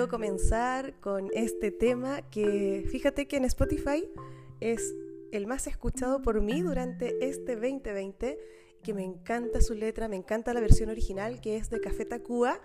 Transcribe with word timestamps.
Querido 0.00 0.16
comenzar 0.16 0.94
con 1.00 1.28
este 1.34 1.70
tema 1.70 2.22
que 2.30 2.86
fíjate 2.90 3.28
que 3.28 3.36
en 3.36 3.44
Spotify 3.44 4.08
es 4.58 4.94
el 5.30 5.46
más 5.46 5.66
escuchado 5.66 6.22
por 6.22 6.40
mí 6.40 6.62
durante 6.62 7.22
este 7.28 7.54
2020, 7.54 8.38
que 8.82 8.94
me 8.94 9.04
encanta 9.04 9.60
su 9.60 9.74
letra, 9.74 10.08
me 10.08 10.16
encanta 10.16 10.54
la 10.54 10.60
versión 10.60 10.88
original 10.88 11.42
que 11.42 11.58
es 11.58 11.68
de 11.68 11.82
Café 11.82 12.06
Tacuba 12.06 12.62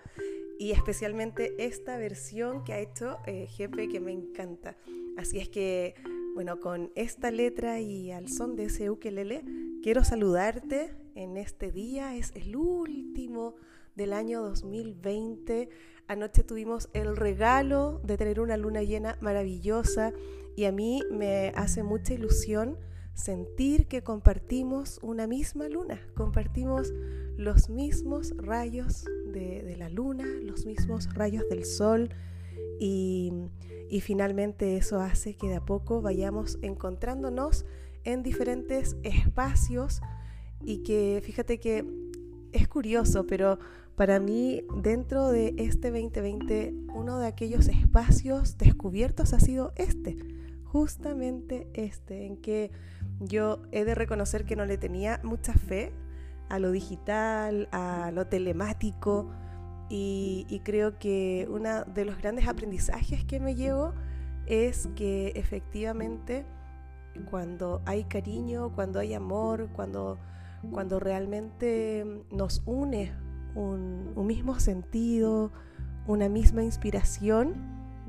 y 0.58 0.70
especialmente 0.70 1.52
esta 1.58 1.98
versión 1.98 2.64
que 2.64 2.72
ha 2.72 2.78
hecho 2.78 3.18
eh, 3.26 3.46
Jefe 3.48 3.86
que 3.90 4.00
me 4.00 4.12
encanta. 4.12 4.78
Así 5.18 5.38
es 5.38 5.50
que, 5.50 5.94
bueno, 6.32 6.58
con 6.58 6.90
esta 6.94 7.30
letra 7.30 7.80
y 7.80 8.12
al 8.12 8.30
son 8.30 8.56
de 8.56 8.64
ese 8.64 8.88
ukelele, 8.88 9.44
quiero 9.82 10.04
saludarte 10.04 10.94
en 11.14 11.36
este 11.36 11.70
día, 11.70 12.16
es 12.16 12.32
el 12.34 12.56
último 12.56 13.56
del 13.96 14.12
año 14.12 14.42
2020. 14.42 15.68
Anoche 16.08 16.44
tuvimos 16.44 16.88
el 16.92 17.16
regalo 17.16 18.00
de 18.04 18.16
tener 18.16 18.38
una 18.38 18.56
luna 18.56 18.82
llena 18.82 19.18
maravillosa 19.20 20.12
y 20.54 20.64
a 20.64 20.72
mí 20.72 21.02
me 21.10 21.52
hace 21.56 21.82
mucha 21.82 22.14
ilusión 22.14 22.78
sentir 23.14 23.86
que 23.86 24.02
compartimos 24.02 25.00
una 25.02 25.26
misma 25.26 25.68
luna, 25.68 26.00
compartimos 26.14 26.92
los 27.36 27.68
mismos 27.68 28.34
rayos 28.36 29.04
de, 29.32 29.74
la 29.76 29.88
luna, 29.88 30.24
los 30.42 30.64
mismos 30.64 31.12
rayos 31.12 31.48
del 31.48 31.64
sol 31.64 32.10
y, 32.78 33.32
y 33.90 34.00
finalmente 34.00 34.76
eso 34.76 35.00
hace 35.00 35.34
que 35.34 35.48
de 35.48 35.56
a 35.56 35.64
poco 35.64 36.02
vayamos 36.02 36.58
encontrándonos 36.62 37.64
en 38.04 38.22
diferentes 38.22 38.96
espacios 39.02 40.00
y 40.62 40.84
que 40.84 41.20
fíjate 41.24 41.58
que 41.58 41.84
es 42.52 42.68
curioso, 42.68 43.26
pero 43.26 43.58
para 43.96 44.20
mí 44.20 44.62
dentro 44.76 45.30
de 45.30 45.54
este 45.56 45.90
2020 45.90 46.74
uno 46.94 47.18
de 47.18 47.26
aquellos 47.26 47.66
espacios 47.68 48.58
descubiertos 48.58 49.32
ha 49.32 49.40
sido 49.40 49.72
este, 49.76 50.16
justamente 50.64 51.66
este, 51.72 52.26
en 52.26 52.36
que 52.36 52.70
yo 53.20 53.62
he 53.72 53.84
de 53.84 53.94
reconocer 53.94 54.44
que 54.44 54.54
no 54.54 54.66
le 54.66 54.76
tenía 54.76 55.20
mucha 55.24 55.54
fe 55.54 55.92
a 56.50 56.58
lo 56.58 56.70
digital, 56.70 57.68
a 57.72 58.10
lo 58.12 58.26
telemático 58.26 59.30
y, 59.88 60.60
creo 60.64 60.98
que 60.98 61.46
uno 61.48 61.84
de 61.84 62.04
los 62.04 62.18
grandes 62.18 62.48
aprendizajes 62.48 63.24
que 63.24 63.40
me 63.40 63.54
llevo 63.54 63.94
es 64.46 64.88
que 64.96 65.28
efectivamente 65.36 66.44
cuando 67.30 67.82
hay 67.86 68.04
cariño, 68.04 68.72
cuando 68.74 68.98
hay 68.98 69.14
amor, 69.14 69.68
cuando, 69.74 70.18
cuando 70.72 70.98
realmente 70.98 72.04
nos 72.30 72.62
une 72.66 73.12
un, 73.56 74.26
mismo 74.26 74.60
sentido, 74.60 75.50
una 76.06 76.28
misma 76.28 76.62
inspiración, 76.62 77.54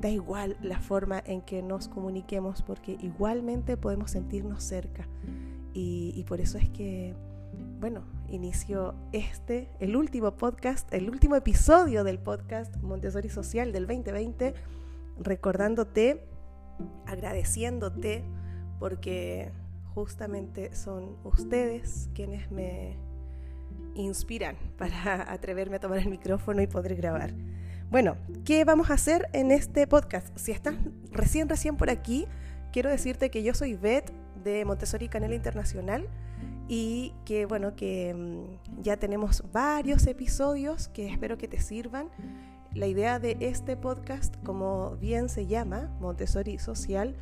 da 0.00 0.08
igual 0.08 0.56
la 0.62 0.78
forma 0.78 1.22
en 1.26 1.40
que 1.40 1.62
nos 1.62 1.88
comuniquemos, 1.88 2.62
porque 2.62 2.96
igualmente 3.00 3.76
podemos 3.76 4.12
sentirnos 4.12 4.62
cerca. 4.62 5.08
Y, 5.72 6.12
y 6.14 6.24
por 6.24 6.40
eso 6.40 6.58
es 6.58 6.68
que, 6.70 7.14
bueno, 7.80 8.02
inicio 8.28 8.94
este, 9.12 9.70
el 9.80 9.96
último 9.96 10.36
podcast, 10.36 10.92
el 10.92 11.10
último 11.10 11.34
episodio 11.34 12.04
del 12.04 12.18
podcast 12.18 12.76
Montessori 12.76 13.28
Social 13.28 13.72
del 13.72 13.86
2020, 13.86 14.54
recordándote, 15.20 16.24
agradeciéndote, 17.06 18.22
porque 18.78 19.50
justamente 19.94 20.74
son 20.76 21.16
ustedes 21.24 22.08
quienes 22.14 22.50
me 22.52 23.07
inspiran 24.02 24.56
para 24.78 25.30
atreverme 25.32 25.76
a 25.76 25.80
tomar 25.80 25.98
el 25.98 26.08
micrófono 26.08 26.62
y 26.62 26.66
poder 26.66 26.96
grabar. 26.96 27.32
Bueno, 27.90 28.16
¿qué 28.44 28.64
vamos 28.64 28.90
a 28.90 28.94
hacer 28.94 29.28
en 29.32 29.50
este 29.50 29.86
podcast? 29.86 30.36
Si 30.36 30.52
estás 30.52 30.74
recién, 31.10 31.48
recién 31.48 31.76
por 31.76 31.88
aquí, 31.88 32.26
quiero 32.72 32.90
decirte 32.90 33.30
que 33.30 33.42
yo 33.42 33.54
soy 33.54 33.74
Beth 33.74 34.12
de 34.44 34.64
Montessori 34.64 35.08
Canela 35.08 35.34
Internacional 35.34 36.06
y 36.68 37.14
que 37.24 37.46
bueno, 37.46 37.74
que 37.74 38.14
mm, 38.14 38.82
ya 38.82 38.98
tenemos 38.98 39.42
varios 39.52 40.06
episodios 40.06 40.88
que 40.88 41.08
espero 41.08 41.38
que 41.38 41.48
te 41.48 41.60
sirvan. 41.60 42.10
La 42.74 42.86
idea 42.86 43.18
de 43.18 43.38
este 43.40 43.76
podcast, 43.76 44.36
como 44.44 44.96
bien 44.96 45.30
se 45.30 45.46
llama, 45.46 45.90
Montessori 46.00 46.58
Social, 46.58 47.16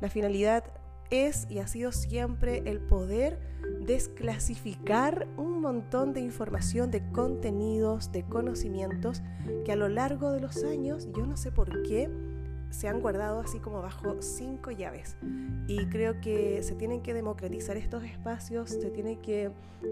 la 0.00 0.10
finalidad 0.10 0.64
es 1.10 1.46
y 1.50 1.58
ha 1.58 1.66
sido 1.66 1.92
siempre 1.92 2.62
el 2.66 2.80
poder 2.80 3.38
desclasificar 3.80 5.26
un 5.36 5.60
montón 5.60 6.12
de 6.12 6.20
información, 6.20 6.90
de 6.90 7.02
contenidos, 7.10 8.12
de 8.12 8.24
conocimientos 8.24 9.22
que 9.64 9.72
a 9.72 9.76
lo 9.76 9.88
largo 9.88 10.32
de 10.32 10.40
los 10.40 10.62
años, 10.64 11.08
yo 11.14 11.26
no 11.26 11.36
sé 11.36 11.52
por 11.52 11.82
qué, 11.82 12.10
se 12.70 12.86
han 12.86 13.00
guardado 13.00 13.40
así 13.40 13.60
como 13.60 13.80
bajo 13.80 14.20
cinco 14.20 14.70
llaves. 14.70 15.16
Y 15.66 15.86
creo 15.86 16.20
que 16.20 16.62
se 16.62 16.74
tienen 16.74 17.02
que 17.02 17.14
democratizar 17.14 17.76
estos 17.76 18.04
espacios, 18.04 18.70
se 18.70 18.90
tiene 18.90 19.20
que 19.20 19.50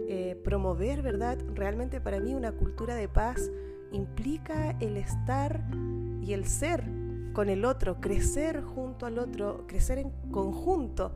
eh, 0.09 0.41
promover, 0.45 1.03
¿verdad? 1.03 1.39
Realmente 1.55 2.01
para 2.01 2.21
mí 2.21 2.35
una 2.35 2.53
cultura 2.53 2.95
de 2.95 3.09
paz 3.09 3.51
implica 3.93 4.77
el 4.81 4.97
estar 4.97 5.65
y 6.21 6.33
el 6.33 6.45
ser 6.45 6.85
con 7.37 7.51
el 7.51 7.67
otro, 7.67 8.01
crecer 8.01 8.63
junto 8.63 9.05
al 9.05 9.19
otro, 9.19 9.67
crecer 9.67 9.99
en 9.99 10.11
conjunto. 10.31 11.15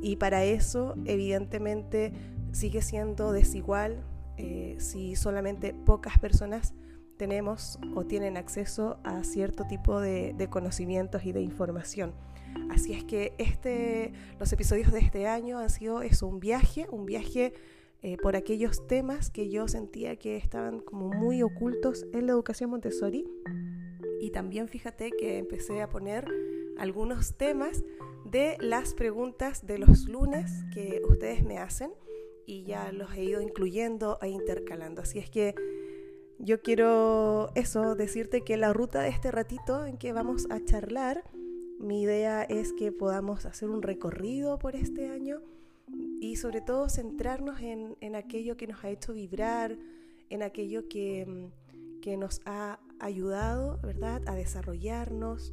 Y 0.00 0.16
para 0.16 0.42
eso, 0.42 0.94
evidentemente, 1.04 2.14
sigue 2.52 2.80
siendo 2.80 3.32
desigual 3.32 4.02
eh, 4.38 4.76
si 4.78 5.14
solamente 5.14 5.74
pocas 5.74 6.18
personas 6.18 6.72
tenemos 7.18 7.78
o 7.94 8.06
tienen 8.06 8.38
acceso 8.38 8.98
a 9.04 9.22
cierto 9.24 9.66
tipo 9.66 10.00
de, 10.00 10.48
conocimientos 10.48 11.26
y 11.26 11.32
de 11.32 11.42
información. 11.42 12.14
Así 12.70 12.94
es 12.94 13.04
que 13.04 13.34
este, 13.36 14.14
los 14.40 14.50
episodios 14.54 14.90
de 14.90 15.00
este 15.00 15.26
año 15.26 15.58
han 15.58 15.68
sido 15.68 16.00
eso, 16.00 16.26
un 16.28 16.40
viaje, 16.40 16.86
un 16.90 17.04
viaje 17.04 17.52
eh, 18.00 18.16
por 18.22 18.36
aquellos 18.36 18.86
temas 18.86 19.28
que 19.28 19.50
yo 19.50 19.68
sentía 19.68 20.16
que 20.16 20.38
estaban 20.38 20.80
como 20.80 21.10
muy 21.10 21.42
ocultos 21.42 22.06
en 22.14 22.24
la 22.24 22.32
educación 22.32 22.70
Montessori 22.70 23.26
y 24.20 24.30
también 24.30 24.68
fíjate 24.68 25.10
que 25.12 25.38
empecé 25.38 25.82
a 25.82 25.88
poner 25.88 26.26
algunos 26.78 27.34
temas 27.34 27.84
de 28.24 28.56
las 28.60 28.94
preguntas 28.94 29.66
de 29.66 29.78
los 29.78 30.08
lunes 30.08 30.50
que 30.72 31.02
ustedes 31.08 31.44
me 31.44 31.58
hacen 31.58 31.92
y 32.46 32.64
ya 32.64 32.92
los 32.92 33.12
he 33.14 33.24
ido 33.24 33.42
incluyendo 33.42 34.18
e 34.22 34.28
intercalando. 34.28 35.02
Así 35.02 35.18
es 35.18 35.28
que 35.28 35.54
yo 36.38 36.62
quiero 36.62 37.50
eso, 37.54 37.94
decirte 37.94 38.42
que 38.42 38.56
la 38.56 38.72
ruta 38.72 39.02
de 39.02 39.08
este 39.08 39.30
ratito 39.30 39.84
en 39.84 39.98
que 39.98 40.12
vamos 40.12 40.46
a 40.50 40.64
charlar, 40.64 41.24
mi 41.78 42.02
idea 42.02 42.42
es 42.42 42.72
que 42.72 42.92
podamos 42.92 43.44
hacer 43.44 43.68
un 43.68 43.82
recorrido 43.82 44.58
por 44.58 44.76
este 44.76 45.08
año 45.08 45.40
y 46.20 46.36
sobre 46.36 46.60
todo 46.60 46.88
centrarnos 46.88 47.60
en, 47.60 47.96
en 48.00 48.14
aquello 48.14 48.56
que 48.56 48.66
nos 48.66 48.84
ha 48.84 48.90
hecho 48.90 49.12
vibrar, 49.12 49.76
en 50.30 50.42
aquello 50.42 50.88
que, 50.88 51.50
que 52.08 52.16
nos 52.16 52.40
ha 52.46 52.78
ayudado, 53.00 53.78
¿verdad?, 53.82 54.22
a 54.24 54.34
desarrollarnos 54.34 55.52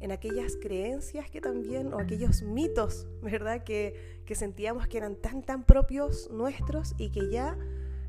en 0.00 0.12
aquellas 0.12 0.58
creencias 0.60 1.30
que 1.30 1.40
también, 1.40 1.94
o 1.94 1.98
aquellos 1.98 2.42
mitos, 2.42 3.06
¿verdad?, 3.22 3.64
que, 3.64 4.20
que 4.26 4.34
sentíamos 4.34 4.86
que 4.86 4.98
eran 4.98 5.16
tan, 5.16 5.42
tan 5.42 5.64
propios 5.64 6.28
nuestros 6.30 6.94
y 6.98 7.08
que 7.08 7.30
ya 7.30 7.56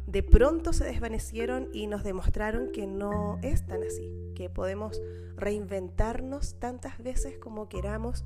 de 0.08 0.24
pronto 0.24 0.74
se 0.74 0.84
desvanecieron 0.84 1.70
y 1.72 1.88
nos 1.88 2.04
demostraron 2.04 2.70
que 2.74 2.86
no 2.86 3.40
es 3.42 3.66
tan 3.66 3.82
así, 3.82 4.12
que 4.36 4.50
podemos 4.50 5.02
reinventarnos 5.38 6.60
tantas 6.60 6.98
veces 7.02 7.38
como 7.38 7.70
queramos 7.70 8.26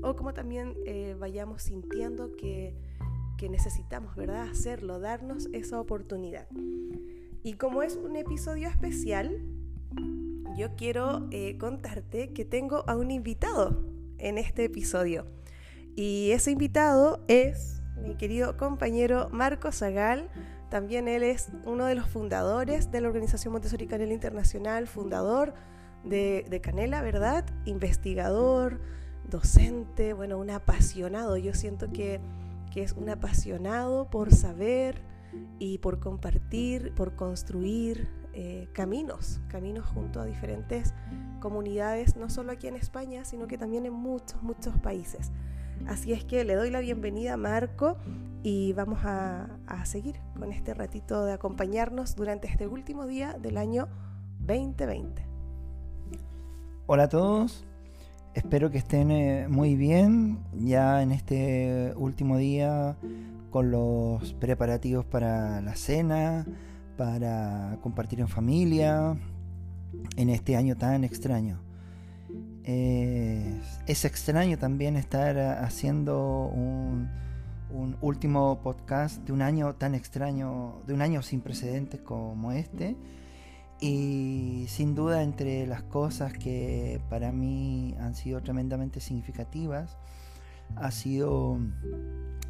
o 0.00 0.14
como 0.14 0.32
también 0.32 0.76
eh, 0.86 1.16
vayamos 1.18 1.62
sintiendo 1.62 2.36
que, 2.36 2.76
que 3.36 3.48
necesitamos, 3.48 4.14
¿verdad?, 4.14 4.42
hacerlo, 4.48 5.00
darnos 5.00 5.48
esa 5.52 5.80
oportunidad. 5.80 6.46
Y 7.48 7.54
como 7.54 7.82
es 7.82 7.96
un 7.96 8.14
episodio 8.16 8.68
especial, 8.68 9.40
yo 10.58 10.76
quiero 10.76 11.28
eh, 11.30 11.56
contarte 11.56 12.34
que 12.34 12.44
tengo 12.44 12.84
a 12.86 12.94
un 12.94 13.10
invitado 13.10 13.86
en 14.18 14.36
este 14.36 14.64
episodio. 14.64 15.24
Y 15.96 16.32
ese 16.32 16.50
invitado 16.50 17.24
es 17.26 17.80
mi 18.06 18.16
querido 18.16 18.58
compañero 18.58 19.30
Marco 19.32 19.72
Zagal. 19.72 20.28
También 20.68 21.08
él 21.08 21.22
es 21.22 21.48
uno 21.64 21.86
de 21.86 21.94
los 21.94 22.06
fundadores 22.10 22.90
de 22.92 23.00
la 23.00 23.08
Organización 23.08 23.54
Montessori 23.54 23.86
Canela 23.86 24.12
Internacional, 24.12 24.86
fundador 24.86 25.54
de, 26.04 26.60
Canela, 26.62 27.00
¿verdad? 27.00 27.46
Investigador, 27.64 28.78
docente, 29.30 30.12
bueno, 30.12 30.36
un 30.36 30.50
apasionado. 30.50 31.38
Yo 31.38 31.54
siento 31.54 31.90
que, 31.94 32.20
que 32.70 32.82
es 32.82 32.92
un 32.92 33.08
apasionado 33.08 34.10
por 34.10 34.34
saber 34.34 35.00
y 35.58 35.78
por 35.78 35.98
compartir, 35.98 36.92
por 36.94 37.16
construir, 37.16 38.08
eh, 38.34 38.68
caminos, 38.72 39.40
caminos 39.48 39.86
junto 39.86 40.20
a 40.20 40.24
diferentes 40.24 40.94
comunidades, 41.40 42.16
no 42.16 42.30
solo 42.30 42.52
aquí 42.52 42.68
en 42.68 42.76
España, 42.76 43.24
sino 43.24 43.48
que 43.48 43.58
también 43.58 43.86
en 43.86 43.92
muchos, 43.92 44.40
muchos 44.42 44.78
países. 44.78 45.32
Así 45.86 46.12
es 46.12 46.24
que 46.24 46.44
le 46.44 46.54
doy 46.54 46.70
la 46.70 46.80
bienvenida 46.80 47.34
a 47.34 47.36
Marco 47.36 47.96
y 48.42 48.72
vamos 48.74 49.00
a, 49.04 49.58
a 49.66 49.84
seguir 49.86 50.20
con 50.38 50.52
este 50.52 50.74
ratito 50.74 51.24
de 51.24 51.32
acompañarnos 51.32 52.14
durante 52.14 52.48
este 52.48 52.66
último 52.66 53.06
día 53.06 53.36
del 53.40 53.56
año 53.56 53.88
2020. 54.40 55.26
Hola 56.86 57.04
a 57.04 57.08
todos, 57.08 57.66
espero 58.34 58.70
que 58.70 58.78
estén 58.78 59.10
eh, 59.10 59.46
muy 59.48 59.76
bien 59.76 60.38
ya 60.54 61.02
en 61.02 61.12
este 61.12 61.92
último 61.96 62.36
día 62.38 62.96
con 63.50 63.70
los 63.70 64.34
preparativos 64.34 65.04
para 65.04 65.60
la 65.60 65.74
cena, 65.74 66.46
para 66.96 67.78
compartir 67.82 68.20
en 68.20 68.28
familia 68.28 69.16
en 70.16 70.30
este 70.30 70.56
año 70.56 70.76
tan 70.76 71.04
extraño. 71.04 71.60
es 72.64 74.04
extraño 74.04 74.58
también 74.58 74.96
estar 74.96 75.38
haciendo 75.38 76.50
un, 76.52 77.08
último 78.00 78.60
podcast 78.62 79.22
de 79.24 79.32
un 79.32 79.42
año 79.42 79.74
tan 79.74 79.94
extraño, 79.94 80.82
de 80.86 80.94
un 80.94 81.02
año 81.02 81.22
sin 81.22 81.40
precedentes 81.40 82.00
como 82.00 82.52
este. 82.52 82.96
Y 83.80 84.64
sin 84.68 84.94
duda 84.96 85.22
entre 85.22 85.66
las 85.66 85.82
cosas 85.84 86.32
que 86.32 87.00
para 87.08 87.30
mí 87.30 87.94
han 88.00 88.16
sido 88.16 88.42
tremendamente 88.42 88.98
significativas, 89.00 89.96
ha 90.76 90.90
sido 90.90 91.58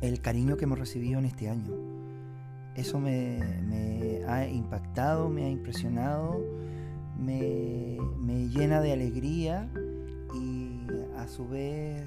el 0.00 0.20
cariño 0.20 0.56
que 0.56 0.64
hemos 0.64 0.78
recibido 0.78 1.18
en 1.18 1.24
este 1.24 1.48
año. 1.48 1.72
Eso 2.74 3.00
me, 3.00 3.40
ha 4.28 4.46
impactado, 4.46 5.28
me 5.28 5.44
ha 5.44 5.50
impresionado, 5.50 6.40
me, 7.18 7.98
llena 8.48 8.80
de 8.80 8.92
alegría 8.92 9.68
y 10.34 10.86
a 11.16 11.26
su 11.26 11.48
vez 11.48 12.06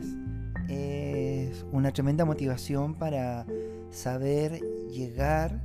es 0.69 1.65
una 1.71 1.91
tremenda 1.91 2.23
motivación 2.23 2.95
para 2.95 3.45
saber 3.89 4.61
llegar 4.89 5.61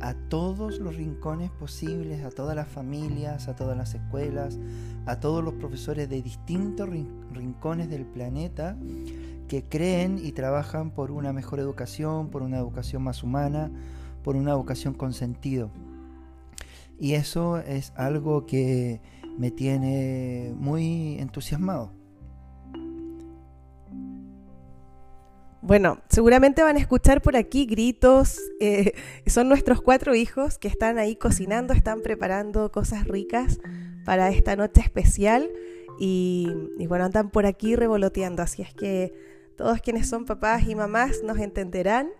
a 0.00 0.14
todos 0.14 0.80
los 0.80 0.96
rincones 0.96 1.50
posibles, 1.50 2.24
a 2.24 2.30
todas 2.30 2.54
las 2.54 2.68
familias, 2.68 3.48
a 3.48 3.56
todas 3.56 3.76
las 3.76 3.94
escuelas, 3.94 4.58
a 5.06 5.18
todos 5.18 5.42
los 5.42 5.54
profesores 5.54 6.08
de 6.10 6.20
distintos 6.20 6.88
rincones 7.32 7.88
del 7.88 8.04
planeta 8.04 8.76
que 9.48 9.64
creen 9.64 10.18
y 10.22 10.32
trabajan 10.32 10.90
por 10.90 11.10
una 11.10 11.32
mejor 11.32 11.60
educación, 11.60 12.30
por 12.30 12.42
una 12.42 12.58
educación 12.58 13.02
más 13.02 13.22
humana, 13.22 13.70
por 14.22 14.36
una 14.36 14.54
vocación 14.54 14.94
con 14.94 15.12
sentido. 15.12 15.70
Y 16.98 17.14
eso 17.14 17.58
es 17.58 17.92
algo 17.96 18.46
que 18.46 19.00
me 19.38 19.50
tiene 19.50 20.54
muy 20.56 21.18
entusiasmado. 21.18 21.92
Bueno, 25.62 26.00
seguramente 26.08 26.64
van 26.64 26.76
a 26.76 26.80
escuchar 26.80 27.22
por 27.22 27.36
aquí 27.36 27.66
gritos. 27.66 28.38
Eh, 28.60 28.94
son 29.26 29.48
nuestros 29.48 29.80
cuatro 29.80 30.14
hijos 30.14 30.58
que 30.58 30.66
están 30.66 30.98
ahí 30.98 31.14
cocinando, 31.14 31.72
están 31.72 32.02
preparando 32.02 32.72
cosas 32.72 33.06
ricas 33.06 33.60
para 34.04 34.30
esta 34.30 34.56
noche 34.56 34.80
especial. 34.80 35.48
Y, 36.00 36.48
y, 36.78 36.86
bueno, 36.88 37.04
andan 37.04 37.30
por 37.30 37.46
aquí 37.46 37.76
revoloteando. 37.76 38.42
Así 38.42 38.62
es 38.62 38.74
que 38.74 39.12
todos 39.56 39.80
quienes 39.80 40.08
son 40.08 40.24
papás 40.24 40.66
y 40.68 40.74
mamás 40.74 41.22
nos 41.22 41.38
entenderán 41.38 42.10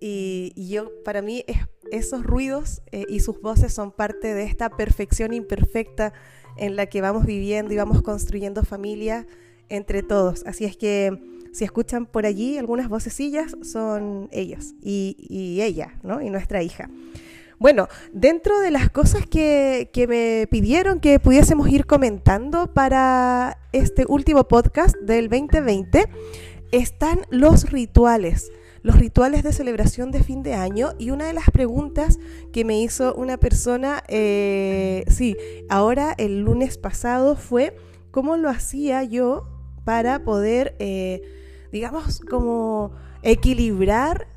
y, 0.00 0.52
yo, 0.56 0.90
para 1.04 1.20
mí, 1.20 1.44
esos 1.92 2.24
ruidos 2.24 2.80
eh, 2.90 3.04
y 3.08 3.20
sus 3.20 3.40
voces 3.40 3.72
son 3.72 3.92
parte 3.92 4.32
de 4.32 4.44
esta 4.44 4.70
perfección 4.70 5.34
imperfecta 5.34 6.14
en 6.56 6.74
la 6.74 6.86
que 6.86 7.02
vamos 7.02 7.26
viviendo 7.26 7.74
y 7.74 7.76
vamos 7.76 8.02
construyendo 8.02 8.64
familia 8.64 9.26
entre 9.68 10.02
todos. 10.02 10.42
Así 10.46 10.64
es 10.64 10.76
que 10.76 11.18
si 11.52 11.64
escuchan 11.64 12.06
por 12.06 12.26
allí 12.26 12.56
algunas 12.58 12.88
vocecillas, 12.88 13.56
son 13.62 14.28
ellos 14.32 14.74
y, 14.82 15.58
ella, 15.60 15.98
¿no? 16.02 16.22
Y 16.22 16.30
nuestra 16.30 16.62
hija. 16.62 16.88
Bueno, 17.58 17.88
dentro 18.14 18.58
de 18.60 18.70
las 18.70 18.88
cosas 18.88 19.26
que, 19.26 19.90
me 20.08 20.46
pidieron 20.46 20.98
que 20.98 21.20
pudiésemos 21.20 21.68
ir 21.68 21.84
comentando 21.84 22.72
para 22.72 23.58
este 23.72 24.06
último 24.08 24.48
podcast 24.48 24.96
del 24.96 25.28
2020, 25.28 26.08
están 26.72 27.20
los 27.30 27.70
rituales 27.70 28.50
los 28.82 28.96
rituales 28.96 29.42
de 29.42 29.52
celebración 29.52 30.10
de 30.10 30.22
fin 30.22 30.42
de 30.42 30.54
año. 30.54 30.90
Y 30.98 31.10
una 31.10 31.26
de 31.26 31.32
las 31.32 31.50
preguntas 31.50 32.18
que 32.52 32.64
me 32.64 32.80
hizo 32.80 33.14
una 33.14 33.36
persona, 33.36 34.02
eh, 34.08 35.04
sí, 35.08 35.36
ahora 35.68 36.14
el 36.16 36.40
lunes 36.40 36.78
pasado 36.78 37.36
fue 37.36 37.76
cómo 38.10 38.36
lo 38.36 38.48
hacía 38.48 39.04
yo 39.04 39.48
para 39.84 40.24
poder, 40.24 40.76
eh, 40.78 41.22
digamos, 41.72 42.20
como 42.20 42.92
equilibrar 43.22 44.28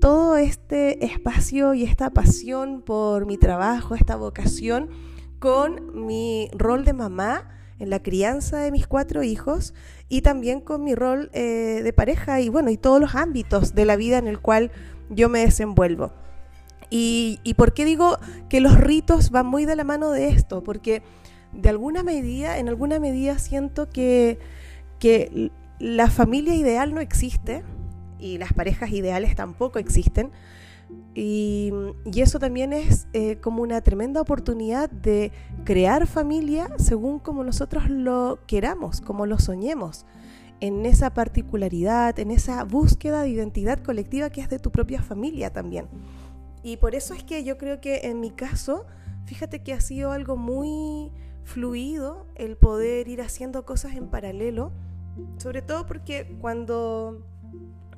todo 0.00 0.36
este 0.36 1.04
espacio 1.04 1.74
y 1.74 1.84
esta 1.84 2.10
pasión 2.10 2.82
por 2.82 3.26
mi 3.26 3.36
trabajo, 3.36 3.94
esta 3.94 4.16
vocación, 4.16 4.88
con 5.38 6.06
mi 6.06 6.50
rol 6.52 6.84
de 6.84 6.92
mamá 6.92 7.48
en 7.78 7.90
la 7.90 8.02
crianza 8.02 8.58
de 8.58 8.70
mis 8.70 8.86
cuatro 8.86 9.22
hijos 9.22 9.74
y 10.10 10.20
también 10.22 10.60
con 10.60 10.84
mi 10.84 10.94
rol 10.94 11.30
eh, 11.32 11.80
de 11.82 11.92
pareja 11.94 12.40
y 12.40 12.50
bueno, 12.50 12.68
y 12.68 12.76
todos 12.76 13.00
los 13.00 13.14
ámbitos 13.14 13.74
de 13.74 13.86
la 13.86 13.96
vida 13.96 14.18
en 14.18 14.26
el 14.26 14.40
cual 14.40 14.72
yo 15.08 15.30
me 15.30 15.38
desenvuelvo. 15.38 16.12
Y, 16.90 17.38
y 17.44 17.54
por 17.54 17.72
qué 17.72 17.84
digo 17.84 18.18
que 18.48 18.60
los 18.60 18.76
ritos 18.76 19.30
van 19.30 19.46
muy 19.46 19.64
de 19.64 19.76
la 19.76 19.84
mano 19.84 20.10
de 20.10 20.28
esto, 20.28 20.64
porque 20.64 21.02
de 21.52 21.68
alguna 21.68 22.02
medida, 22.02 22.58
en 22.58 22.68
alguna 22.68 22.98
medida 22.98 23.38
siento 23.38 23.88
que, 23.88 24.40
que 24.98 25.52
la 25.78 26.10
familia 26.10 26.56
ideal 26.56 26.92
no 26.92 27.00
existe 27.00 27.62
y 28.18 28.38
las 28.38 28.52
parejas 28.52 28.90
ideales 28.90 29.36
tampoco 29.36 29.78
existen, 29.78 30.32
y, 31.14 31.72
eso 32.14 32.38
también 32.38 32.72
es 32.72 33.08
eh, 33.12 33.36
como 33.36 33.62
una 33.62 33.80
tremenda 33.80 34.20
oportunidad 34.20 34.88
de 34.90 35.32
crear 35.64 36.06
familia 36.06 36.70
según 36.78 37.18
como 37.18 37.42
nosotros 37.42 37.90
lo 37.90 38.38
queramos, 38.46 39.00
como 39.00 39.26
lo 39.26 39.38
soñemos, 39.38 40.06
en 40.60 40.86
esa 40.86 41.12
particularidad, 41.14 42.18
en 42.18 42.30
esa 42.30 42.62
búsqueda 42.64 43.22
de 43.22 43.30
identidad 43.30 43.80
colectiva 43.80 44.30
que 44.30 44.40
es 44.40 44.48
de 44.48 44.58
tu 44.58 44.70
propia 44.70 45.02
familia 45.02 45.52
también. 45.52 45.88
Y 46.62 46.76
por 46.76 46.94
eso 46.94 47.14
es 47.14 47.24
que 47.24 47.42
yo 47.42 47.58
creo 47.58 47.80
que 47.80 48.00
en 48.04 48.20
mi 48.20 48.30
caso, 48.30 48.86
fíjate 49.24 49.62
que 49.62 49.72
ha 49.72 49.80
sido 49.80 50.12
algo 50.12 50.36
muy 50.36 51.10
fluido 51.42 52.26
el 52.36 52.56
poder 52.56 53.08
ir 53.08 53.22
haciendo 53.22 53.64
cosas 53.64 53.94
en 53.94 54.08
paralelo, 54.08 54.72
sobre 55.38 55.62
todo 55.62 55.86
porque 55.86 56.36
cuando 56.40 57.26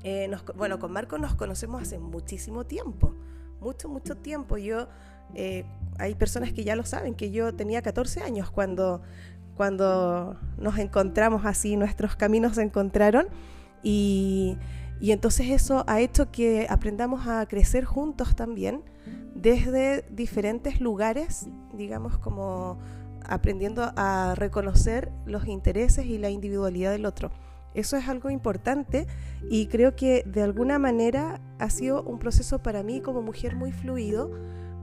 eh, 0.04 0.30
bueno, 0.56 0.78
con 0.78 0.92
Marco 0.92 1.18
nos 1.18 1.34
conocemos 1.34 1.82
hace 1.82 1.98
muchísimo 1.98 2.64
tiempo, 2.64 3.14
mucho, 3.60 3.88
mucho 3.88 4.16
tiempo. 4.16 4.56
Yo, 4.58 4.88
eh, 5.34 5.64
hay 5.98 6.14
personas 6.14 6.52
que 6.52 6.64
ya 6.64 6.76
lo 6.76 6.84
saben, 6.84 7.14
que 7.14 7.30
yo 7.30 7.54
tenía 7.54 7.82
14 7.82 8.22
años 8.22 8.50
cuando, 8.50 9.02
cuando 9.56 10.38
nos 10.58 10.78
encontramos 10.78 11.44
así, 11.44 11.76
nuestros 11.76 12.16
caminos 12.16 12.56
se 12.56 12.62
encontraron 12.62 13.26
y, 13.82 14.58
y 15.00 15.12
entonces 15.12 15.50
eso 15.50 15.84
ha 15.86 16.00
hecho 16.00 16.30
que 16.30 16.66
aprendamos 16.68 17.26
a 17.26 17.46
crecer 17.46 17.84
juntos 17.84 18.34
también 18.34 18.82
desde 19.34 20.04
diferentes 20.10 20.80
lugares, 20.80 21.46
digamos 21.72 22.18
como 22.18 22.78
aprendiendo 23.24 23.92
a 23.96 24.34
reconocer 24.36 25.12
los 25.26 25.46
intereses 25.46 26.06
y 26.06 26.18
la 26.18 26.30
individualidad 26.30 26.92
del 26.92 27.06
otro. 27.06 27.30
Eso 27.74 27.96
es 27.96 28.08
algo 28.08 28.30
importante 28.30 29.06
y 29.48 29.66
creo 29.66 29.96
que 29.96 30.24
de 30.26 30.42
alguna 30.42 30.78
manera 30.78 31.40
ha 31.58 31.70
sido 31.70 32.02
un 32.02 32.18
proceso 32.18 32.62
para 32.62 32.82
mí 32.82 33.00
como 33.00 33.22
mujer 33.22 33.56
muy 33.56 33.72
fluido 33.72 34.30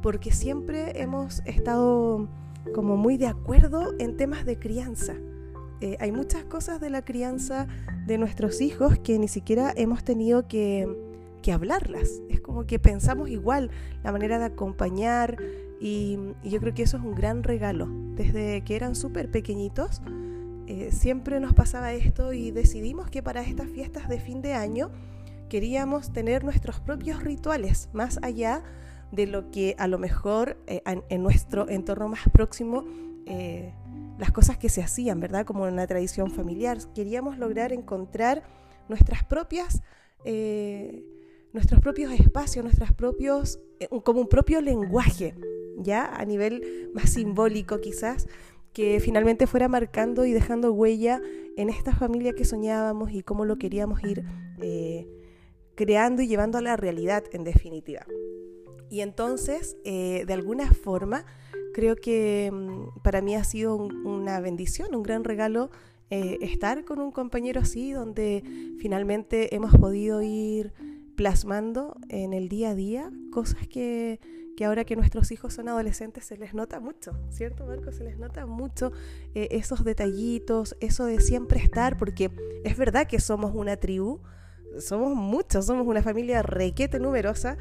porque 0.01 0.31
siempre 0.31 1.01
hemos 1.01 1.41
estado 1.45 2.27
como 2.73 2.97
muy 2.97 3.17
de 3.17 3.27
acuerdo 3.27 3.93
en 3.99 4.17
temas 4.17 4.45
de 4.45 4.57
crianza. 4.57 5.15
Eh, 5.81 5.97
hay 5.99 6.11
muchas 6.11 6.43
cosas 6.43 6.81
de 6.81 6.89
la 6.89 7.03
crianza 7.03 7.67
de 8.05 8.17
nuestros 8.17 8.59
hijos 8.59 8.99
que 8.99 9.17
ni 9.17 9.27
siquiera 9.27 9.71
hemos 9.75 10.03
tenido 10.03 10.47
que, 10.47 10.87
hablarlas. 11.51 12.21
Es 12.29 12.41
como 12.41 12.67
que 12.67 12.77
pensamos 12.77 13.27
igual 13.27 13.71
la 14.03 14.11
manera 14.11 14.37
de 14.37 14.45
acompañar 14.45 15.35
y, 15.81 16.19
y 16.43 16.51
yo 16.51 16.59
creo 16.59 16.75
que 16.75 16.83
eso 16.83 16.97
es 16.97 17.03
un 17.03 17.15
gran 17.15 17.41
regalo 17.41 17.87
desde 18.13 18.63
que 18.63 18.75
eran 18.75 18.93
súper 18.93 19.31
pequeñitos. 19.31 20.03
Eh, 20.69 20.91
siempre 20.91 21.39
nos 21.39 21.55
pasaba 21.55 21.93
esto 21.93 22.31
y 22.31 22.51
decidimos 22.51 23.09
que 23.09 23.23
para 23.23 23.41
estas 23.41 23.67
fiestas 23.69 24.07
de 24.07 24.19
fin 24.19 24.43
de 24.43 24.53
año 24.53 24.91
queríamos 25.49 26.13
tener 26.13 26.43
nuestros 26.43 26.79
propios 26.79 27.23
rituales, 27.23 27.89
más 27.91 28.19
allá 28.21 28.61
de 29.11 29.25
lo 29.25 29.49
que 29.49 29.75
a 29.79 29.87
lo 29.87 29.97
mejor 29.97 30.57
eh, 30.67 30.83
en, 30.85 31.23
nuestro 31.23 31.67
entorno 31.69 32.07
más 32.07 32.29
próximo, 32.31 32.85
eh, 33.25 33.73
las 34.19 34.31
cosas 34.31 34.59
que 34.59 34.69
se 34.69 34.83
hacían, 34.83 35.19
¿verdad? 35.19 35.43
Como 35.43 35.63
una 35.63 35.87
tradición 35.87 36.29
familiar. 36.29 36.77
Queríamos 36.93 37.39
lograr 37.39 37.73
encontrar 37.73 38.43
nuestras 38.89 39.23
propias, 39.23 39.81
nuestros 41.51 41.81
propios 41.81 42.11
espacios, 42.11 42.63
nuestros 42.63 42.91
propios, 42.91 43.59
como 44.03 44.21
un 44.21 44.29
propio 44.29 44.61
lenguaje, 44.61 45.33
¿ya? 45.79 46.05
A 46.05 46.25
nivel 46.25 46.91
más 46.93 47.09
simbólico 47.09 47.81
quizás, 47.81 48.27
que 48.73 48.99
finalmente 48.99 49.47
fuera 49.47 49.67
marcando 49.67 50.25
y 50.25 50.33
dejando 50.33 50.71
huella 50.71 51.21
en 51.57 51.69
esta 51.69 51.95
familia 51.95 52.33
que 52.33 52.45
soñábamos 52.45 53.11
y 53.11 53.23
cómo 53.23 53.45
lo 53.45 53.57
queríamos 53.57 54.03
ir 54.03 54.23
creando 55.75 56.21
y 56.21 56.27
llevando 56.27 56.57
a 56.57 56.61
la 56.61 56.75
realidad 56.75 57.23
en 57.31 57.45
definitiva. 57.45 58.05
Y 58.89 58.99
entonces, 58.99 59.77
eh, 59.85 60.25
de 60.27 60.33
alguna 60.33 60.73
forma, 60.73 61.25
creo 61.73 61.95
que 61.95 62.51
mm, 62.51 63.01
para 63.01 63.21
mí 63.21 63.35
ha 63.35 63.45
sido 63.45 63.77
una 63.77 64.41
bendición, 64.41 64.93
un 64.93 65.03
gran 65.03 65.23
regalo 65.23 65.69
eh, 66.09 66.37
estar 66.41 66.83
con 66.83 66.99
un 66.99 67.11
compañero 67.11 67.61
así, 67.61 67.91
donde 67.91 68.43
finalmente 68.79 69.55
hemos 69.55 69.73
podido 69.77 70.21
ir 70.21 70.73
plasmando 71.15 71.95
en 72.09 72.33
el 72.33 72.49
día 72.49 72.71
a 72.71 72.75
día 72.75 73.11
cosas 73.31 73.67
que, 73.67 74.19
que 74.59 74.65
ahora 74.65 74.83
que 74.83 74.97
nuestros 74.97 75.31
hijos 75.31 75.53
son 75.53 75.69
adolescentes 75.69 76.25
se 76.25 76.35
les 76.35 76.53
nota 76.53 76.81
mucho, 76.81 77.13
¿cierto 77.29 77.65
Marco? 77.65 77.93
Se 77.93 78.03
les 78.03 78.19
nota 78.19 78.45
mucho 78.45 78.91
eh, 79.33 79.47
esos 79.51 79.85
detallitos, 79.85 80.75
eso 80.81 81.05
de 81.05 81.21
siempre 81.21 81.61
estar, 81.61 81.95
porque 81.95 82.29
es 82.65 82.75
verdad 82.75 83.07
que 83.07 83.21
somos 83.21 83.55
una 83.55 83.77
tribu, 83.77 84.19
somos 84.77 85.15
muchos, 85.15 85.65
somos 85.65 85.87
una 85.87 86.03
familia 86.03 86.41
requete 86.41 86.99
numerosa, 86.99 87.57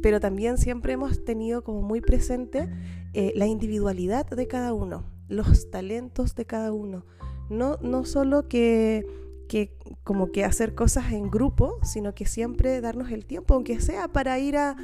pero 0.00 0.20
también 0.20 0.58
siempre 0.58 0.92
hemos 0.92 1.24
tenido 1.24 1.64
como 1.64 1.82
muy 1.82 2.00
presente 2.00 2.68
eh, 3.14 3.32
la 3.34 3.46
individualidad 3.46 4.24
de 4.24 4.46
cada 4.46 4.74
uno, 4.74 5.04
los 5.26 5.72
talentos 5.72 6.36
de 6.36 6.44
cada 6.44 6.72
uno. 6.72 7.04
No, 7.50 7.78
no 7.82 8.04
solo 8.04 8.46
que, 8.46 9.04
que 9.52 9.76
como 10.02 10.32
que 10.32 10.46
hacer 10.46 10.74
cosas 10.74 11.12
en 11.12 11.30
grupo, 11.30 11.78
sino 11.82 12.14
que 12.14 12.24
siempre 12.24 12.80
darnos 12.80 13.10
el 13.10 13.26
tiempo, 13.26 13.52
aunque 13.52 13.82
sea 13.82 14.08
para 14.08 14.38
ir 14.38 14.56
a, 14.56 14.76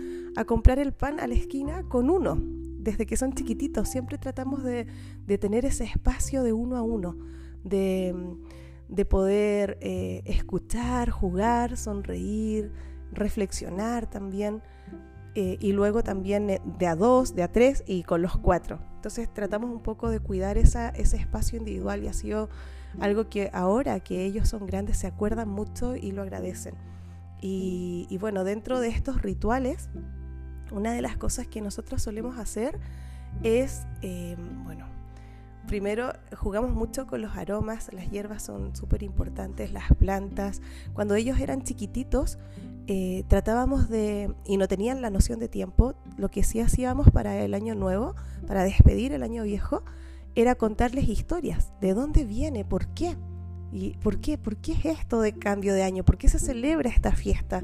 comprar 0.47 0.79
el 0.79 0.93
pan 0.93 1.21
a 1.21 1.27
la 1.27 1.33
esquina 1.33 1.85
con 1.89 2.11
uno. 2.11 2.37
Desde 2.39 3.07
que 3.07 3.17
son 3.17 3.33
chiquititos, 3.33 3.89
siempre 3.89 4.19
tratamos 4.19 4.63
de, 4.63 4.87
tener 5.41 5.65
ese 5.65 5.85
espacio 5.85 6.43
de 6.43 6.53
uno 6.53 6.77
a 6.77 6.83
uno, 6.83 7.17
de 7.65 8.15
de 8.89 9.05
poder 9.05 9.77
eh, 9.81 10.23
escuchar, 10.25 11.11
jugar, 11.11 11.77
sonreír, 11.77 12.71
reflexionar 13.13 14.09
también, 14.09 14.63
eh, 15.35 15.59
y 15.61 15.73
luego 15.73 16.03
también 16.03 16.49
eh, 16.49 16.61
de 16.79 16.87
a 16.87 16.97
dos, 16.97 17.35
de 17.35 17.43
a 17.43 17.53
tres 17.53 17.85
y 17.87 18.03
con 18.03 18.23
los 18.23 18.37
cuatro. 18.39 18.81
Entonces 18.97 19.33
tratamos 19.33 19.71
un 19.71 19.83
poco 19.83 20.09
de 20.11 20.21
cuidar 20.21 20.59
ese 20.59 20.93
espacio 20.97 21.59
individual 21.59 22.03
y 22.03 22.09
ha 22.09 22.13
sido 22.13 22.49
algo 23.01 23.29
que 23.29 23.51
ahora 23.53 24.01
que 24.01 24.25
ellos 24.25 24.49
son 24.49 24.67
grandes 24.67 24.97
se 24.97 25.07
acuerdan 25.07 25.49
mucho 25.49 25.97
y 25.97 26.13
lo 26.13 26.23
agradecen. 26.23 26.75
Y, 27.41 28.17
bueno, 28.21 28.43
dentro 28.43 28.81
de 28.81 28.89
estos 28.89 29.23
rituales, 29.23 29.89
una 30.73 30.93
de 30.93 31.03
las 31.03 31.17
cosas 31.17 31.47
que 31.47 31.61
nosotros 31.61 32.03
solemos 32.03 32.37
hacer 32.37 32.79
es, 33.45 33.87
bueno, 34.65 34.87
primero 35.69 36.13
jugamos 36.37 36.73
mucho 36.73 37.07
con 37.07 37.23
los 37.23 37.37
aromas, 37.37 37.93
las 37.93 38.11
hierbas 38.11 38.43
son 38.43 38.75
súper 38.75 39.05
importantes, 39.05 39.73
las 39.73 39.93
plantas. 39.95 40.61
Cuando 40.95 41.15
ellos 41.15 41.39
eran 41.39 41.63
chiquititos, 41.63 42.39
eh, 42.89 43.25
tratábamos 43.29 43.89
de, 43.89 44.35
y 44.47 44.57
no 44.57 44.67
tenían 44.67 45.03
la 45.03 45.11
noción 45.11 45.39
de 45.39 45.49
tiempo, 45.49 45.95
lo 46.17 46.31
que 46.31 46.43
sí 46.43 46.59
hacíamos 46.61 47.11
para 47.11 47.37
el 47.37 47.55
año 47.55 47.75
nuevo, 47.75 48.17
para 48.47 48.65
despedir 48.65 49.13
el 49.13 49.23
año 49.23 49.45
viejo, 49.45 49.85
era 50.41 50.55
contarles 50.55 51.09
historias, 51.09 51.73
de 51.81 51.95
dónde 51.95 52.25
viene, 52.25 52.65
por 52.65 52.87
qué. 52.89 53.17
¿Y 53.73 53.97
por 53.99 54.19
qué? 54.19 54.39
¿Por 54.39 54.57
qué 54.57 54.73
es 54.73 54.85
esto 54.85 55.21
de 55.21 55.33
cambio 55.33 55.75
de 55.75 55.83
año? 55.83 56.05
¿Por 56.05 56.17
qué 56.17 56.29
se 56.29 56.39
celebra 56.39 56.89
esta 56.89 57.13
fiesta? 57.13 57.63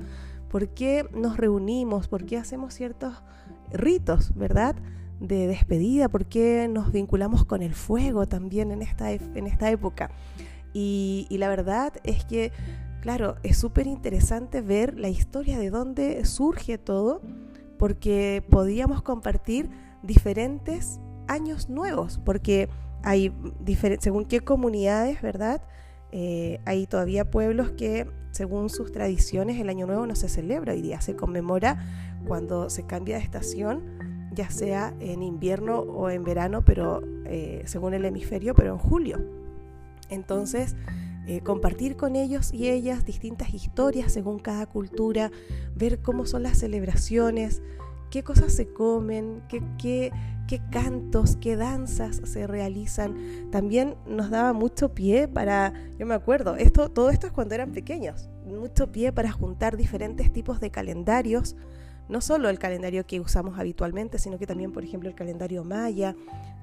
¿Por 0.50 0.68
qué 0.68 1.06
nos 1.14 1.36
reunimos? 1.36 2.08
¿Por 2.08 2.26
qué 2.26 2.36
hacemos 2.36 2.74
ciertos 2.74 3.22
ritos, 3.72 4.34
verdad? 4.34 4.76
de 5.20 5.46
despedida, 5.46 6.08
porque 6.08 6.68
nos 6.68 6.92
vinculamos 6.92 7.44
con 7.44 7.62
el 7.62 7.74
fuego 7.74 8.26
también 8.26 8.72
en 8.72 8.82
esta, 8.82 9.12
en 9.12 9.46
esta 9.46 9.70
época. 9.70 10.10
Y, 10.72 11.28
la 11.30 11.48
verdad 11.48 11.92
es 12.02 12.24
que, 12.24 12.52
claro, 13.00 13.36
es 13.42 13.56
súper 13.56 13.86
interesante 13.86 14.60
ver 14.60 14.98
la 14.98 15.08
historia 15.08 15.58
de 15.58 15.70
dónde 15.70 16.24
surge 16.24 16.78
todo, 16.78 17.22
porque 17.78 18.44
podíamos 18.50 19.02
compartir 19.02 19.70
diferentes 20.02 21.00
años 21.28 21.68
nuevos, 21.68 22.20
porque 22.24 22.68
hay, 23.02 23.32
según 24.00 24.24
qué 24.24 24.40
comunidades, 24.40 25.20
¿verdad? 25.22 25.62
Eh, 26.12 26.60
hay 26.64 26.86
todavía 26.86 27.30
pueblos 27.30 27.70
que, 27.72 28.06
según 28.30 28.70
sus 28.70 28.92
tradiciones, 28.92 29.60
el 29.60 29.68
Año 29.68 29.86
Nuevo 29.86 30.06
no 30.06 30.14
se 30.14 30.28
celebra 30.28 30.72
hoy 30.72 30.82
día, 30.82 31.00
se 31.00 31.16
conmemora 31.16 31.84
cuando 32.26 32.70
se 32.70 32.84
cambia 32.84 33.16
de 33.16 33.22
estación 33.22 34.14
ya 34.34 34.50
sea 34.50 34.94
en 35.00 35.22
invierno 35.22 35.78
o 35.78 36.10
en 36.10 36.24
verano, 36.24 36.64
pero 36.64 37.02
eh, 37.24 37.62
según 37.66 37.94
el 37.94 38.04
hemisferio, 38.04 38.54
pero 38.54 38.72
en 38.72 38.78
julio. 38.78 39.24
Entonces, 40.10 40.76
eh, 41.26 41.40
compartir 41.40 41.96
con 41.96 42.16
ellos 42.16 42.52
y 42.52 42.68
ellas 42.68 43.04
distintas 43.04 43.54
historias 43.54 44.12
según 44.12 44.38
cada 44.38 44.66
cultura, 44.66 45.30
ver 45.74 46.00
cómo 46.00 46.26
son 46.26 46.42
las 46.42 46.58
celebraciones, 46.58 47.62
qué 48.14 48.22
cosas 48.22 48.52
se 48.52 48.72
comen, 48.72 49.42
qué, 49.48 49.60
qué, 49.76 50.12
qué 50.46 50.60
cantos, 50.70 51.34
qué 51.34 51.56
danzas 51.56 52.20
se 52.22 52.46
realizan. 52.46 53.16
También 53.50 53.96
nos 54.06 54.30
daba 54.30 54.52
mucho 54.52 54.94
pie 54.94 55.26
para, 55.26 55.72
yo 55.98 56.06
me 56.06 56.14
acuerdo, 56.14 56.54
esto, 56.54 56.88
todo 56.90 57.10
esto 57.10 57.26
es 57.26 57.32
cuando 57.32 57.56
eran 57.56 57.72
pequeños, 57.72 58.28
mucho 58.46 58.92
pie 58.92 59.10
para 59.10 59.32
juntar 59.32 59.76
diferentes 59.76 60.32
tipos 60.32 60.60
de 60.60 60.70
calendarios 60.70 61.56
no 62.08 62.20
solo 62.20 62.50
el 62.50 62.60
calendario 62.60 63.04
que 63.04 63.18
usamos 63.18 63.58
habitualmente, 63.58 64.18
sino 64.18 64.38
que 64.38 64.46
también, 64.46 64.70
por 64.70 64.84
ejemplo, 64.84 65.08
el 65.08 65.16
calendario 65.16 65.64
maya 65.64 66.14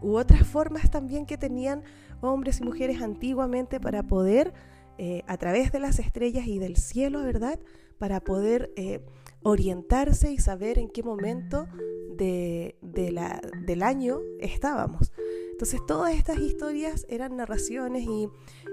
u 0.02 0.16
otras 0.16 0.48
formas 0.48 0.90
también 0.90 1.26
que 1.26 1.38
tenían 1.38 1.84
hombres 2.22 2.62
y 2.62 2.64
mujeres 2.64 3.02
antiguamente 3.02 3.82
para 3.82 4.04
poder, 4.04 4.54
eh, 5.00 5.24
a 5.28 5.36
través 5.36 5.74
de 5.74 5.80
las 5.80 6.00
estrellas 6.00 6.48
y 6.48 6.60
del 6.60 6.78
cielo, 6.78 7.24
¿verdad? 7.24 7.60
Para 7.98 8.22
poder 8.22 8.72
eh, 8.78 9.04
orientarse 9.44 10.32
y 10.32 10.38
saber 10.38 10.78
en 10.78 10.90
qué 10.90 11.04
momento 11.04 11.68
de, 12.16 12.76
del 12.82 13.84
año 13.84 14.20
estábamos. 14.40 15.12
Entonces 15.52 15.86
todas 15.86 16.16
estas 16.16 16.40
historias 16.40 17.06
eran 17.10 17.38
narraciones 17.38 18.04
y, 18.08 18.30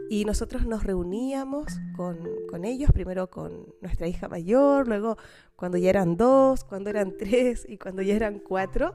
y 0.08 0.25
nosotros 0.25 0.66
nos 0.66 0.84
reuníamos 0.84 1.78
con, 1.96 2.18
con, 2.50 2.64
ellos, 2.64 2.90
primero 2.92 3.28
con 3.28 3.75
nuestra 3.80 4.06
hija 4.06 4.28
mayor, 4.28 4.88
luego 4.88 5.18
cuando 5.54 5.76
ya 5.76 5.90
eran 5.90 6.16
dos, 6.16 6.64
cuando 6.64 6.88
eran 6.90 7.16
tres 7.18 7.66
y 7.68 7.76
cuando 7.76 8.02
ya 8.02 8.14
eran 8.14 8.38
cuatro. 8.38 8.94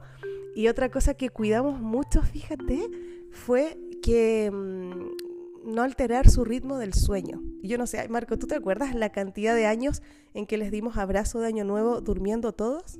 Y 0.56 0.68
otra 0.68 0.90
cosa 0.90 1.14
que 1.14 1.30
cuidamos 1.30 1.80
mucho, 1.80 2.22
fíjate, 2.22 2.88
fue 3.30 3.76
que 4.02 4.50
mm, 4.52 5.23
no 5.64 5.82
alterar 5.82 6.30
su 6.30 6.44
ritmo 6.44 6.78
del 6.78 6.94
sueño. 6.94 7.42
Y 7.62 7.68
yo 7.68 7.78
no 7.78 7.86
sé, 7.86 8.08
Marco, 8.08 8.38
¿tú 8.38 8.46
te 8.46 8.54
acuerdas 8.54 8.94
la 8.94 9.10
cantidad 9.10 9.54
de 9.54 9.66
años 9.66 10.02
en 10.34 10.46
que 10.46 10.58
les 10.58 10.70
dimos 10.70 10.96
abrazo 10.96 11.40
de 11.40 11.46
Año 11.46 11.64
Nuevo 11.64 12.00
durmiendo 12.00 12.52
todos? 12.52 12.98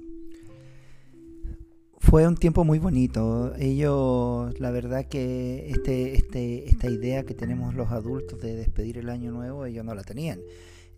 Fue 1.99 2.27
un 2.27 2.37
tiempo 2.37 2.65
muy 2.65 2.79
bonito. 2.79 3.55
Ellos, 3.57 4.59
la 4.61 4.71
verdad 4.71 5.07
que 5.07 5.71
este, 5.71 6.17
este, 6.17 6.69
esta 6.69 6.89
idea 6.89 7.25
que 7.25 7.35
tenemos 7.35 7.75
los 7.75 7.91
adultos 7.91 8.41
de 8.41 8.55
despedir 8.55 8.99
el 8.99 9.09
año 9.09 9.33
nuevo, 9.33 9.65
ellos 9.65 9.85
no 9.85 9.95
la 9.95 10.03
tenían. 10.03 10.41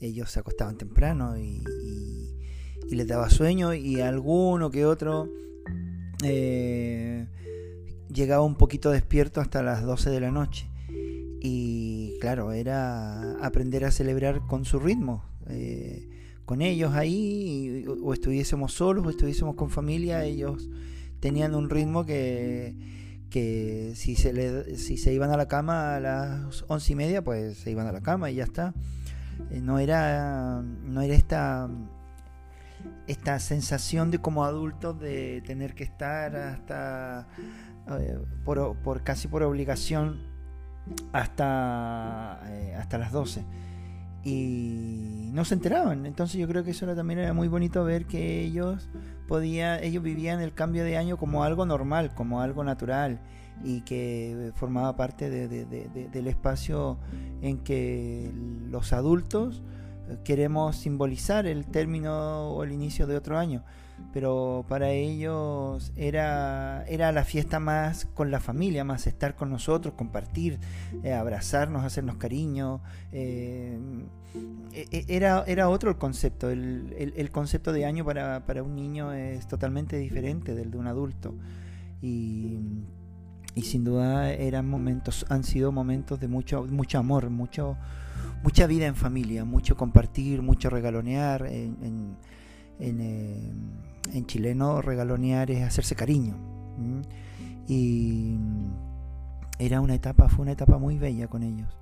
Ellos 0.00 0.30
se 0.30 0.40
acostaban 0.40 0.76
temprano 0.76 1.38
y, 1.38 1.62
les 2.90 3.06
daba 3.08 3.30
sueño 3.30 3.75
y 3.75 4.00
alguno 4.00 4.70
que 4.70 4.87
otro 4.87 5.28
eh, 6.23 7.26
llegaba 8.12 8.44
un 8.44 8.54
poquito 8.54 8.90
despierto 8.90 9.40
hasta 9.40 9.62
las 9.62 9.82
12 9.82 10.11
de 10.11 10.20
la 10.20 10.30
noche. 10.30 10.68
Y 11.49 12.19
claro, 12.19 12.50
era 12.50 13.38
aprender 13.41 13.85
a 13.85 13.93
celebrar 13.93 14.49
con 14.49 14.65
su 14.65 14.81
ritmo. 14.81 15.23
Eh, 15.49 16.09
con 16.45 16.61
ellos 16.61 16.93
ahí, 16.95 17.85
o 18.03 18.12
estuviésemos 18.12 18.73
solos 18.73 19.07
o 19.07 19.11
estuviésemos 19.11 19.55
con 19.55 19.71
familia, 19.71 20.25
ellos 20.25 20.69
tenían 21.21 21.55
un 21.55 21.71
ritmo 21.71 22.05
que, 22.05 22.75
que 23.31 23.93
si, 23.95 24.17
se 24.17 24.76
si 24.76 24.97
se 24.97 25.12
iban 25.12 25.31
a 25.31 25.37
la 25.37 25.47
cama 25.47 25.95
a 25.95 26.00
las 26.00 26.65
once 26.67 26.95
y 26.95 26.97
media, 26.97 27.23
pues 27.23 27.59
se 27.59 27.71
iban 27.71 27.87
a 27.87 27.93
la 27.93 28.00
cama 28.00 28.29
y 28.29 28.35
ya 28.35 28.45
está. 28.45 28.75
Eh, 29.53 29.61
no 29.61 29.79
era, 29.79 30.62
no 30.62 31.00
era 31.00 31.15
esta, 31.15 31.71
esta 33.07 33.38
sensación 33.38 34.11
de 34.11 34.19
como 34.19 34.45
adultos 34.45 34.99
de 34.99 35.43
tener 35.47 35.76
que 35.76 35.85
estar 35.85 36.35
hasta 36.35 37.29
eh, 38.00 38.19
por, 38.45 38.76
por, 38.79 39.05
casi 39.05 39.29
por 39.29 39.45
obligación 39.45 40.35
hasta, 41.12 42.40
eh, 42.49 42.75
hasta 42.78 42.99
las 42.99 43.12
12 43.12 43.45
y 44.25 45.31
no 45.33 45.45
se 45.45 45.55
enteraban. 45.55 46.05
Entonces 46.05 46.40
yo 46.40 46.49
creo 46.49 46.64
que 46.64 46.73
eso 46.73 46.87
también 46.95 47.21
era 47.21 47.33
muy 47.33 47.49
bonito 47.49 47.85
ver 47.85 48.07
que 48.07 48.43
ellos 48.43 48.88
podían, 49.28 49.83
ellos 49.85 50.02
vivían 50.02 50.40
el 50.40 50.52
cambio 50.52 50.85
de 50.85 50.97
año 50.97 51.16
como 51.16 51.45
algo 51.45 51.64
normal, 51.64 52.12
como 52.14 52.40
algo 52.40 52.64
natural 52.64 53.21
y 53.64 53.83
que 53.83 54.52
formaba 54.57 54.97
parte 54.97 55.31
del 55.31 56.26
espacio 56.26 56.99
en 57.40 57.59
que 57.59 58.33
los 58.69 58.93
adultos 58.93 59.62
queremos 60.25 60.76
simbolizar 60.76 61.47
el 61.47 61.66
término 61.66 62.50
o 62.50 62.64
el 62.64 62.73
inicio 62.73 63.07
de 63.07 63.16
otro 63.16 63.38
año 63.38 63.62
pero 64.12 64.65
para 64.69 64.91
ellos 64.91 65.93
era, 65.97 66.85
era 66.88 67.12
la 67.12 67.25
fiesta 67.25 67.61
más 67.61 68.07
con 68.07 68.31
la 68.31 68.41
familia, 68.41 68.85
más 68.85 69.07
estar 69.07 69.35
con 69.35 69.50
nosotros, 69.50 69.95
compartir, 69.95 70.59
eh, 71.03 71.12
abrazarnos, 71.12 71.85
hacernos 71.85 72.17
cariño. 72.17 72.81
Eh, 73.12 73.79
e, 74.73 74.87
e, 74.91 75.05
era, 75.09 75.45
era 75.47 75.69
otro 75.69 75.91
el 75.91 75.97
concepto, 75.97 76.50
el, 76.50 77.15
el, 77.17 77.31
concepto 77.31 77.73
de 77.73 77.85
año 77.85 78.05
para, 78.05 78.45
para, 78.47 78.62
un 78.62 78.75
niño 78.75 79.12
es 79.12 79.47
totalmente 79.49 79.97
diferente 79.99 80.55
del 80.55 80.71
de 80.71 80.79
un 80.79 80.87
adulto. 80.87 81.35
Y, 82.03 82.59
y 83.55 83.62
sin 83.62 83.85
duda 83.85 84.33
eran 84.33 84.69
momentos, 84.69 85.26
han 85.29 85.45
sido 85.45 85.73
momentos 85.73 86.21
de 86.21 86.29
mucho, 86.29 86.65
mucho 86.65 86.99
amor, 86.99 87.31
mucho, 87.31 87.76
mucha 88.43 88.67
vida 88.67 88.87
en 88.87 88.97
familia, 88.97 89.45
mucho 89.45 89.76
compartir, 89.76 90.43
mucho 90.43 90.71
regalonear. 90.71 91.47
en, 91.47 92.17
en, 92.79 93.00
eh, 93.00 93.53
en 94.13 94.27
chileno 94.27 94.83
regalonear 94.83 95.51
es 95.51 95.63
hacerse 95.63 95.95
cariño. 95.95 96.37
Y 97.69 98.37
era 99.59 99.81
una 99.81 99.95
etapa, 99.95 100.29
fue 100.29 100.43
una 100.43 100.53
etapa 100.53 100.79
muy 100.79 100.99
bella 100.99 101.29
con 101.29 101.43
ellos. 101.43 101.77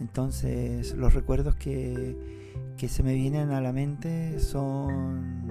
Entonces 0.00 0.94
los 0.94 1.14
recuerdos 1.14 1.54
que, 1.54 2.16
que 2.76 2.88
se 2.88 3.02
me 3.02 3.14
vienen 3.14 3.50
a 3.50 3.60
la 3.60 3.72
mente 3.72 4.40
son, 4.40 5.48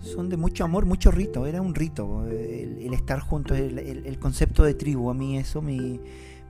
son 0.00 0.28
de 0.28 0.36
mucho 0.36 0.64
amor, 0.64 0.86
mucho 0.86 1.10
rito. 1.10 1.46
Era 1.46 1.60
un 1.60 1.74
rito 1.74 2.26
el, 2.26 2.92
estar 2.94 3.20
juntos, 3.20 3.58
el, 3.58 3.78
el, 3.78 4.18
concepto 4.18 4.64
de 4.64 4.74
tribu. 4.74 5.10
A 5.10 5.14
mí 5.14 5.36
eso 5.36 5.60
me, 5.60 6.00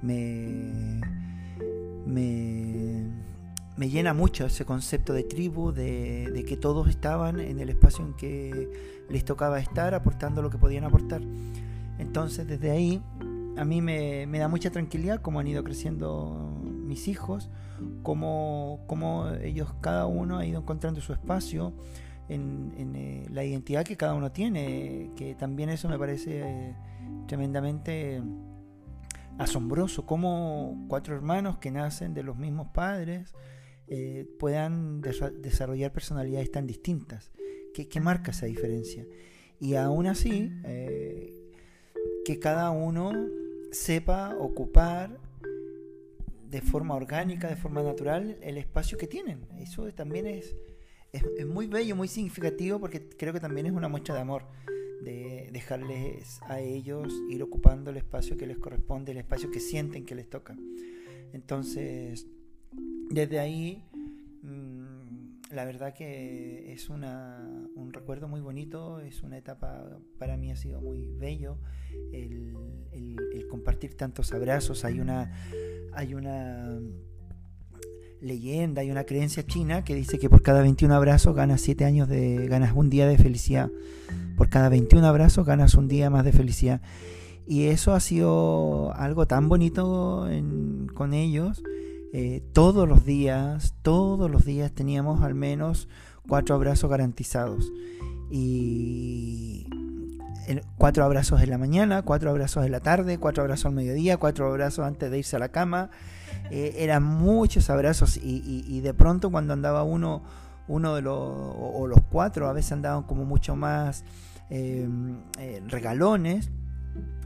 me, 0.03 1.01
me 2.07 3.25
me 3.77 3.89
llena 3.89 4.15
mucho 4.15 4.47
ese 4.47 4.65
concepto 4.65 5.13
de 5.13 5.25
tribu, 5.25 5.73
de, 5.73 6.45
que 6.47 6.57
todos 6.57 6.89
estaban 6.89 7.41
en 7.41 7.59
el 7.59 7.71
espacio 7.71 8.05
en 8.05 8.15
que 8.15 9.05
les 9.09 9.25
tocaba 9.25 9.59
estar, 9.59 9.95
aportando 9.95 10.43
lo 10.43 10.51
que 10.51 10.59
podían 10.59 10.85
aportar. 10.85 11.23
Entonces, 11.99 12.47
desde 12.47 12.71
ahí, 12.71 13.03
a 13.57 13.65
mí 13.65 13.81
me, 13.81 14.27
da 14.27 14.49
mucha 14.49 14.71
tranquilidad 14.71 15.21
cómo 15.21 15.41
han 15.41 15.49
ido 15.49 15.65
creciendo 15.65 16.61
mis 16.65 17.09
hijos, 17.09 17.51
cómo, 18.03 18.85
cómo 18.87 19.29
ellos, 19.43 19.75
cada 19.81 20.07
uno 20.07 20.39
ha 20.39 20.47
ido 20.47 20.61
encontrando 20.61 21.01
su 21.01 21.13
espacio 21.13 21.73
en, 22.29 22.73
eh, 22.95 23.27
la 23.31 23.45
identidad 23.45 23.85
que 23.85 23.97
cada 23.97 24.15
uno 24.15 24.31
tiene, 24.31 25.11
que 25.17 25.35
también 25.35 25.69
eso 25.69 25.89
me 25.89 25.99
parece 25.99 26.43
eh, 26.43 26.77
tremendamente 27.27 28.23
asombroso, 29.39 30.07
como 30.07 30.87
cuatro 30.89 31.15
hermanos 31.15 31.59
que 31.59 31.73
nacen 31.73 32.15
de 32.15 32.23
los 32.23 32.37
mismos 32.37 32.69
padres, 32.69 33.35
eh, 33.89 34.27
puedan 34.39 35.01
desarrollar 35.01 35.93
personalidades 35.93 36.51
tan 36.51 36.67
distintas. 36.67 37.31
¿Qué, 37.75 38.01
marca 38.01 38.31
esa 38.31 38.47
diferencia? 38.47 39.05
Y 39.61 39.75
aún 39.75 40.07
así, 40.07 40.53
eh, 40.65 41.35
que 42.25 42.39
cada 42.39 42.71
uno 42.71 43.13
sepa 43.73 44.37
ocupar 44.39 45.19
de 46.49 46.61
forma 46.61 46.95
orgánica, 46.95 47.49
de 47.49 47.57
forma 47.57 47.83
natural, 47.83 48.39
el 48.41 48.59
espacio 48.59 48.97
que 48.97 49.09
tienen. 49.09 49.41
Eso 49.59 49.93
también 49.93 50.27
es, 50.27 50.55
es, 51.13 51.47
muy 51.47 51.67
bello, 51.67 51.97
muy 51.97 52.09
significativo, 52.09 52.79
porque 52.79 53.09
creo 53.09 53.33
que 53.33 53.41
también 53.41 53.67
es 53.67 53.73
una 53.73 53.89
muestra 53.89 54.15
de 54.15 54.21
amor, 54.21 54.45
de 55.03 55.51
dejarles 55.53 56.41
a 56.43 56.61
ellos 56.61 57.13
ir 57.29 57.43
ocupando 57.43 57.91
el 57.91 57.97
espacio 57.97 58.37
que 58.37 58.47
les 58.47 58.59
corresponde, 58.59 59.13
el 59.13 59.19
espacio 59.19 59.51
que 59.51 59.61
sienten 59.61 60.07
que 60.07 60.15
les 60.15 60.31
toca. 60.31 60.57
Entonces, 61.33 62.29
desde 63.11 63.39
ahí, 63.39 63.85
mm, 64.43 65.53
la 65.55 65.65
verdad 65.65 65.95
que 65.95 66.73
es 66.73 66.91
una, 66.91 67.69
un 67.77 67.93
recuerdo 67.93 68.29
muy 68.29 68.41
bonito, 68.41 69.01
es 69.01 69.23
una 69.23 69.39
etapa, 69.39 69.99
para 70.19 70.37
mí 70.37 70.51
ha 70.51 70.57
sido 70.57 70.81
muy 70.81 71.07
bello 71.17 71.59
el, 72.13 72.57
compartir 73.49 73.97
tantos 73.97 74.33
abrazos. 74.33 74.85
Hay 74.85 74.99
una, 74.99 75.33
hay 75.93 76.15
una 76.15 76.77
leyenda, 78.21 78.83
hay 78.83 78.91
una 78.91 79.05
creencia 79.05 79.47
china 79.47 79.85
que 79.85 79.95
dice 79.95 80.19
que 80.19 80.29
por 80.29 80.43
cada 80.43 80.61
21 80.63 80.93
abrazos 80.93 81.37
ganas 81.37 81.61
7 81.61 81.85
años 81.85 82.09
de, 82.09 82.49
ganas 82.49 82.73
un 82.75 82.91
día 82.91 83.07
de 83.07 83.17
felicidad. 83.17 83.71
Por 84.37 84.49
cada 84.49 84.69
21 84.69 85.07
abrazos 85.07 85.47
ganas 85.47 85.75
un 85.75 85.87
día 85.87 86.11
más 86.11 86.25
de 86.25 86.33
felicidad. 86.33 86.81
Y 87.47 87.67
eso 87.67 87.95
ha 87.95 88.01
sido 88.01 88.93
algo 88.95 89.27
tan 89.27 89.49
bonito 89.49 90.27
con 90.95 91.15
ellos 91.15 91.63
eh, 92.17 92.45
todos 92.53 92.89
los 92.89 93.05
días, 93.05 93.75
todos 93.83 94.31
los 94.31 94.45
días 94.45 94.71
teníamos 94.71 95.25
al 95.25 95.35
menos 95.35 95.89
cuatro 96.29 96.55
abrazos 96.55 96.89
garantizados. 96.89 97.73
Y 98.31 99.67
cuatro 100.79 101.03
abrazos 101.03 101.43
en 101.43 101.51
la 101.51 101.59
mañana, 101.59 102.03
cuatro 102.03 102.31
abrazos 102.31 102.65
en 102.65 102.71
la 102.71 102.79
tarde, 102.79 103.19
cuatro 103.19 103.43
abrazos 103.43 103.67
al 103.67 103.73
mediodía, 103.73 104.17
cuatro 104.17 104.47
abrazos 104.47 104.87
antes 104.87 105.11
de 105.11 105.19
irse 105.19 105.35
a 105.35 105.41
la 105.41 105.49
cama. 105.49 105.91
Eh, 106.53 106.77
eran 106.79 107.03
muchos 107.03 107.69
abrazos 107.69 108.17
y, 108.17 108.81
de 108.81 108.95
pronto 108.95 109.33
cuando 109.33 109.53
andaba 109.53 109.83
uno, 109.83 110.23
uno 110.69 110.95
de 110.95 111.03
los, 111.03 111.19
o, 111.19 111.85
los 111.89 111.99
cuatro, 112.13 112.49
a 112.49 112.53
veces 112.53 112.71
andaban 112.71 113.03
como 113.03 113.25
mucho 113.25 113.57
más 113.57 114.05
eh, 114.51 114.89
regalones 115.67 116.49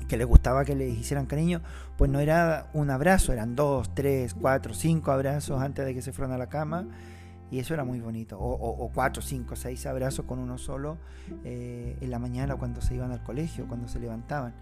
que 0.08 0.16
les 0.16 0.26
gustaba 0.26 0.64
que 0.64 0.74
les 0.74 0.98
hicieran 0.98 1.26
cariño, 1.26 1.60
pues 1.98 2.08
no 2.12 2.20
era 2.20 2.70
un 2.74 2.90
abrazo, 2.90 3.32
eran 3.32 3.56
dos, 3.56 3.92
tres, 3.92 4.32
cuatro, 4.32 4.72
cinco 4.72 5.10
abrazos 5.10 5.60
antes 5.60 5.84
de 5.84 5.94
que 5.94 6.00
se 6.00 6.12
fueran 6.12 6.32
a 6.32 6.38
la 6.38 6.48
cama. 6.48 6.86
Y 7.50 7.58
eso 7.58 7.74
era 7.74 7.82
muy 7.82 7.98
bonito. 7.98 8.38
O, 8.38 8.88
cuatro, 8.94 9.20
cinco, 9.20 9.56
seis 9.56 9.84
abrazos 9.84 10.24
con 10.24 10.38
uno 10.38 10.58
solo 10.58 10.96
eh, 11.44 11.96
en 12.00 12.10
la 12.10 12.20
mañana 12.20 12.54
cuando 12.54 12.80
se 12.80 12.94
iban 12.94 13.10
al 13.10 13.22
colegio, 13.24 13.66
cuando 13.66 13.88
se 13.88 13.98
levantaban. 13.98 14.54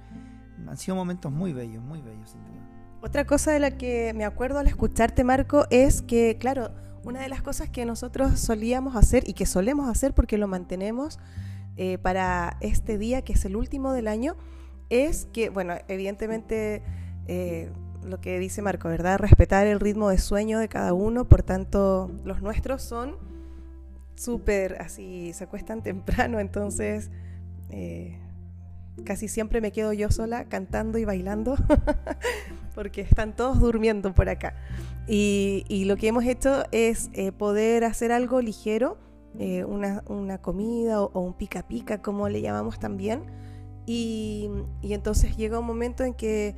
Han 0.66 0.76
sido 0.78 0.96
momentos 0.96 1.30
muy 1.30 1.52
bellos, 1.52 1.82
muy 1.82 2.00
bellos, 2.00 2.30
sin 2.30 2.40
duda. 2.40 2.66
Otra 3.02 3.26
cosa 3.26 3.52
de 3.52 3.58
la 3.58 3.72
que 3.72 4.14
me 4.14 4.24
acuerdo 4.24 4.58
al 4.58 4.66
escucharte, 4.66 5.22
Marco, 5.22 5.66
es 5.68 6.00
que, 6.00 6.38
claro, 6.38 6.70
una 7.04 7.20
de 7.20 7.28
las 7.28 7.42
cosas 7.42 7.68
que 7.68 7.84
nosotros 7.84 8.40
solíamos 8.40 8.96
hacer 8.96 9.28
y 9.28 9.34
que 9.34 9.44
solemos 9.44 9.90
hacer 9.90 10.14
porque 10.14 10.38
lo 10.38 10.48
mantenemos 10.48 11.18
eh, 11.76 11.98
para 11.98 12.56
este 12.62 12.96
día, 12.96 13.20
que 13.22 13.34
es 13.34 13.44
el 13.44 13.56
último 13.56 13.92
del 13.92 14.08
año, 14.08 14.36
es 14.88 15.26
que, 15.34 15.50
bueno, 15.50 15.74
evidentemente 15.88 16.82
eh, 17.26 17.70
lo 18.04 18.20
que 18.20 18.38
dice 18.38 18.62
Marco, 18.62 18.88
¿verdad? 18.88 19.18
Respetar 19.18 19.66
el 19.66 19.80
ritmo 19.80 20.10
de 20.10 20.18
sueño 20.18 20.58
de 20.58 20.68
cada 20.68 20.92
uno, 20.92 21.24
por 21.28 21.42
tanto, 21.42 22.10
los 22.24 22.42
nuestros 22.42 22.82
son 22.82 23.16
súper 24.14 24.80
así, 24.80 25.32
se 25.32 25.44
acuestan 25.44 25.82
temprano, 25.82 26.40
entonces 26.40 27.10
eh, 27.70 28.18
casi 29.04 29.28
siempre 29.28 29.60
me 29.60 29.72
quedo 29.72 29.92
yo 29.92 30.10
sola 30.10 30.44
cantando 30.44 30.98
y 30.98 31.04
bailando, 31.04 31.56
porque 32.74 33.00
están 33.00 33.34
todos 33.34 33.60
durmiendo 33.60 34.14
por 34.14 34.28
acá. 34.28 34.54
Y, 35.08 35.84
lo 35.86 35.96
que 35.96 36.08
hemos 36.08 36.24
hecho 36.24 36.64
es 36.72 37.10
eh, 37.12 37.30
poder 37.30 37.84
hacer 37.84 38.10
algo 38.10 38.40
ligero, 38.40 38.98
una, 39.68 40.38
comida 40.38 41.02
o, 41.02 41.10
o 41.12 41.20
un 41.20 41.34
pica 41.34 41.68
pica, 41.68 42.00
como 42.00 42.28
le 42.28 42.40
llamamos 42.40 42.78
también 42.78 43.22
y, 43.86 44.50
entonces 44.82 45.36
llega 45.36 45.60
un 45.60 45.66
momento 45.66 46.02
en 46.04 46.12
que 46.12 46.56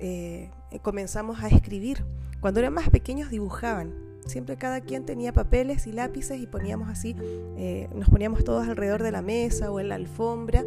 eh, 0.00 0.50
comenzamos 0.82 1.42
a 1.42 1.48
escribir. 1.48 2.04
Cuando 2.40 2.60
eran 2.60 2.74
más 2.74 2.90
pequeños 2.90 3.30
dibujaban. 3.30 3.94
Siempre 4.26 4.56
cada 4.56 4.82
quien 4.82 5.06
tenía 5.06 5.32
papeles 5.32 5.86
y 5.86 5.92
lápices 5.92 6.38
y 6.38 6.46
poníamos 6.46 6.90
así, 6.90 7.16
eh, 7.56 7.88
nos 7.94 8.10
poníamos 8.10 8.44
todos 8.44 8.68
alrededor 8.68 9.02
de 9.02 9.10
la 9.10 9.22
mesa 9.22 9.70
o 9.70 9.80
en 9.80 9.88
la 9.88 9.94
alfombra. 9.94 10.64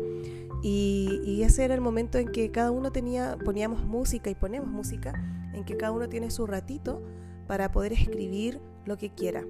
Y, 0.64 1.42
ese 1.44 1.66
era 1.66 1.74
el 1.74 1.82
momento 1.82 2.18
en 2.18 2.28
que 2.28 2.52
cada 2.52 2.72
uno 2.72 2.92
tenía, 2.92 3.38
poníamos 3.44 3.84
música 3.84 4.30
y 4.30 4.36
ponemos 4.36 4.70
música, 4.70 5.14
en 5.54 5.64
que 5.64 5.76
cada 5.76 5.92
uno 5.92 6.08
tiene 6.08 6.30
su 6.30 6.46
ratito 6.46 7.02
para 7.48 7.72
poder 7.72 7.94
escribir 7.94 8.62
lo 8.86 8.98
que 8.98 9.10
quiera, 9.10 9.44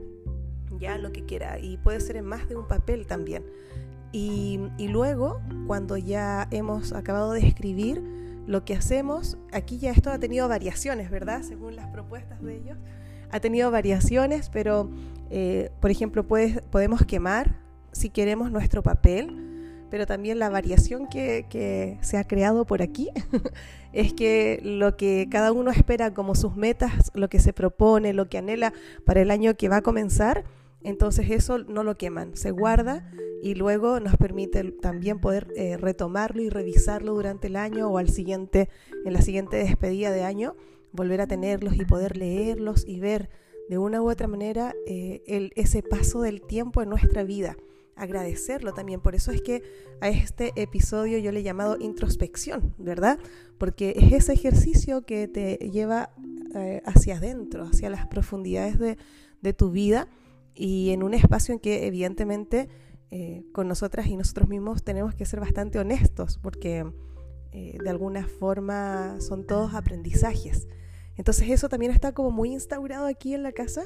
ya 0.80 0.98
lo 0.98 1.12
que 1.12 1.26
quiera, 1.26 1.60
y 1.60 1.78
puede 1.78 2.00
ser 2.00 2.16
en 2.16 2.26
más 2.26 2.48
de 2.48 2.56
un 2.56 2.68
papel 2.68 3.08
también. 3.08 3.44
Y, 4.14 4.60
luego, 4.90 5.42
cuando 5.68 5.96
ya 5.98 6.48
hemos 6.52 6.92
acabado 6.94 7.32
de 7.34 7.42
escribir, 7.48 8.02
lo 8.48 8.66
que 8.66 8.76
hacemos, 8.76 9.38
aquí 9.52 9.78
ya 9.78 9.92
esto 9.92 10.10
ha 10.12 10.20
tenido 10.20 10.48
variaciones, 10.48 11.10
¿verdad? 11.10 11.42
Según 11.44 11.76
las 11.76 11.88
propuestas 11.88 12.42
de 12.42 12.58
ellos, 12.58 12.78
ha 13.32 13.40
tenido 13.40 13.72
variaciones, 13.72 14.50
pero, 14.50 14.90
eh, 15.30 15.72
por 15.80 15.92
ejemplo, 15.92 16.26
podemos 16.28 17.06
quemar, 17.06 17.60
si 17.92 18.10
queremos, 18.10 18.52
nuestro 18.52 18.84
papel, 18.84 19.48
pero 19.90 20.06
también 20.06 20.40
la 20.40 20.50
variación 20.50 21.08
que, 21.08 21.46
que 21.50 21.98
se 22.02 22.18
ha 22.18 22.24
creado 22.24 22.66
por 22.66 22.82
aquí 22.82 23.10
es 23.94 24.14
que 24.14 24.60
lo 24.64 24.96
que 24.96 25.28
cada 25.30 25.52
uno 25.52 25.70
espera 25.72 26.14
como 26.14 26.34
sus 26.36 26.56
metas, 26.56 27.12
lo 27.14 27.30
que 27.30 27.40
se 27.40 27.52
propone, 27.54 28.14
lo 28.14 28.30
que 28.30 28.38
anhela 28.38 28.74
para 29.06 29.22
el 29.22 29.32
año 29.32 29.56
que 29.56 29.70
va 29.70 29.78
a 29.78 29.82
comenzar, 29.82 30.46
entonces 30.84 31.30
eso 31.30 31.60
no 31.60 31.84
lo 31.84 31.98
queman, 31.98 32.36
se 32.36 32.52
guarda 32.52 33.12
y 33.42 33.56
luego 33.56 34.00
nos 34.00 34.16
permite 34.18 34.72
también 34.72 35.20
poder 35.20 35.48
eh, 35.56 35.78
retomarlo 35.78 36.42
y 36.42 36.50
revisarlo 36.50 37.14
durante 37.14 37.48
el 37.48 37.56
año 37.56 37.90
o 37.90 37.98
al 37.98 38.10
siguiente, 38.10 38.70
en 39.04 39.14
la 39.14 39.22
siguiente 39.22 39.58
despedida 39.58 40.12
de 40.12 40.24
año, 40.24 40.56
volver 40.92 41.22
a 41.22 41.28
tenerlos 41.28 41.76
y 41.76 41.86
poder 41.86 42.18
leerlos 42.18 42.86
y 42.88 43.00
ver 43.00 43.30
de 43.70 43.78
una 43.78 44.02
u 44.02 44.10
otra 44.10 44.28
manera 44.28 44.76
eh, 44.86 45.24
el, 45.26 45.52
ese 45.56 45.82
paso 45.82 46.22
del 46.22 46.42
tiempo 46.42 46.82
en 46.82 46.90
nuestra 46.90 47.24
vida. 47.24 47.58
Agradecerlo 47.96 48.74
también. 48.74 49.02
Por 49.02 49.16
eso 49.16 49.32
es 49.32 49.42
que 49.42 49.64
a 50.02 50.10
este 50.10 50.52
episodio 50.56 51.18
yo 51.18 51.32
le 51.32 51.40
he 51.40 51.44
llamado 51.44 51.78
introspección, 51.80 52.74
¿verdad? 52.78 53.20
Porque 53.58 53.94
es 53.98 54.12
ese 54.12 54.34
ejercicio 54.34 55.06
que 55.06 55.28
te 55.28 55.58
lleva 55.72 56.12
eh, 56.56 56.82
hacia 56.86 57.18
adentro, 57.18 57.64
hacia 57.64 57.90
las 57.90 58.08
profundidades 58.08 58.80
de, 58.80 58.98
de 59.42 59.54
tu 59.54 59.72
vida 59.72 60.08
y 60.54 60.92
en 60.92 61.04
un 61.04 61.14
espacio 61.14 61.54
en 61.54 61.60
que 61.60 61.88
evidentemente 61.88 62.70
eh, 63.10 63.44
con 63.52 63.68
nosotras 63.68 64.08
y 64.08 64.16
nosotros 64.16 64.48
mismos 64.48 64.84
tenemos 64.84 65.16
que 65.16 65.26
ser 65.26 65.40
bastante 65.40 65.80
honestos 65.80 66.40
porque 66.42 66.86
eh, 67.52 67.78
de 67.84 67.90
alguna 67.90 68.28
forma 68.28 69.20
son 69.20 69.46
todos 69.46 69.74
aprendizajes. 69.74 70.68
Entonces 71.18 71.50
eso 71.50 71.68
también 71.68 71.92
está 71.92 72.14
como 72.14 72.32
muy 72.32 72.54
instaurado 72.54 73.06
aquí 73.06 73.34
en 73.34 73.44
la 73.44 73.52
casa 73.52 73.84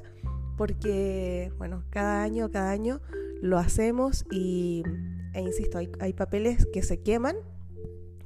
porque, 0.58 1.52
bueno, 1.58 1.84
cada 1.90 2.24
año, 2.24 2.50
cada 2.52 2.72
año 2.72 3.02
lo 3.42 3.58
hacemos 3.58 4.26
y, 4.32 4.84
e 5.34 5.42
insisto, 5.42 5.78
hay, 5.78 5.90
hay 6.00 6.14
papeles 6.14 6.66
que 6.72 6.82
se 6.84 7.02
queman 7.02 7.36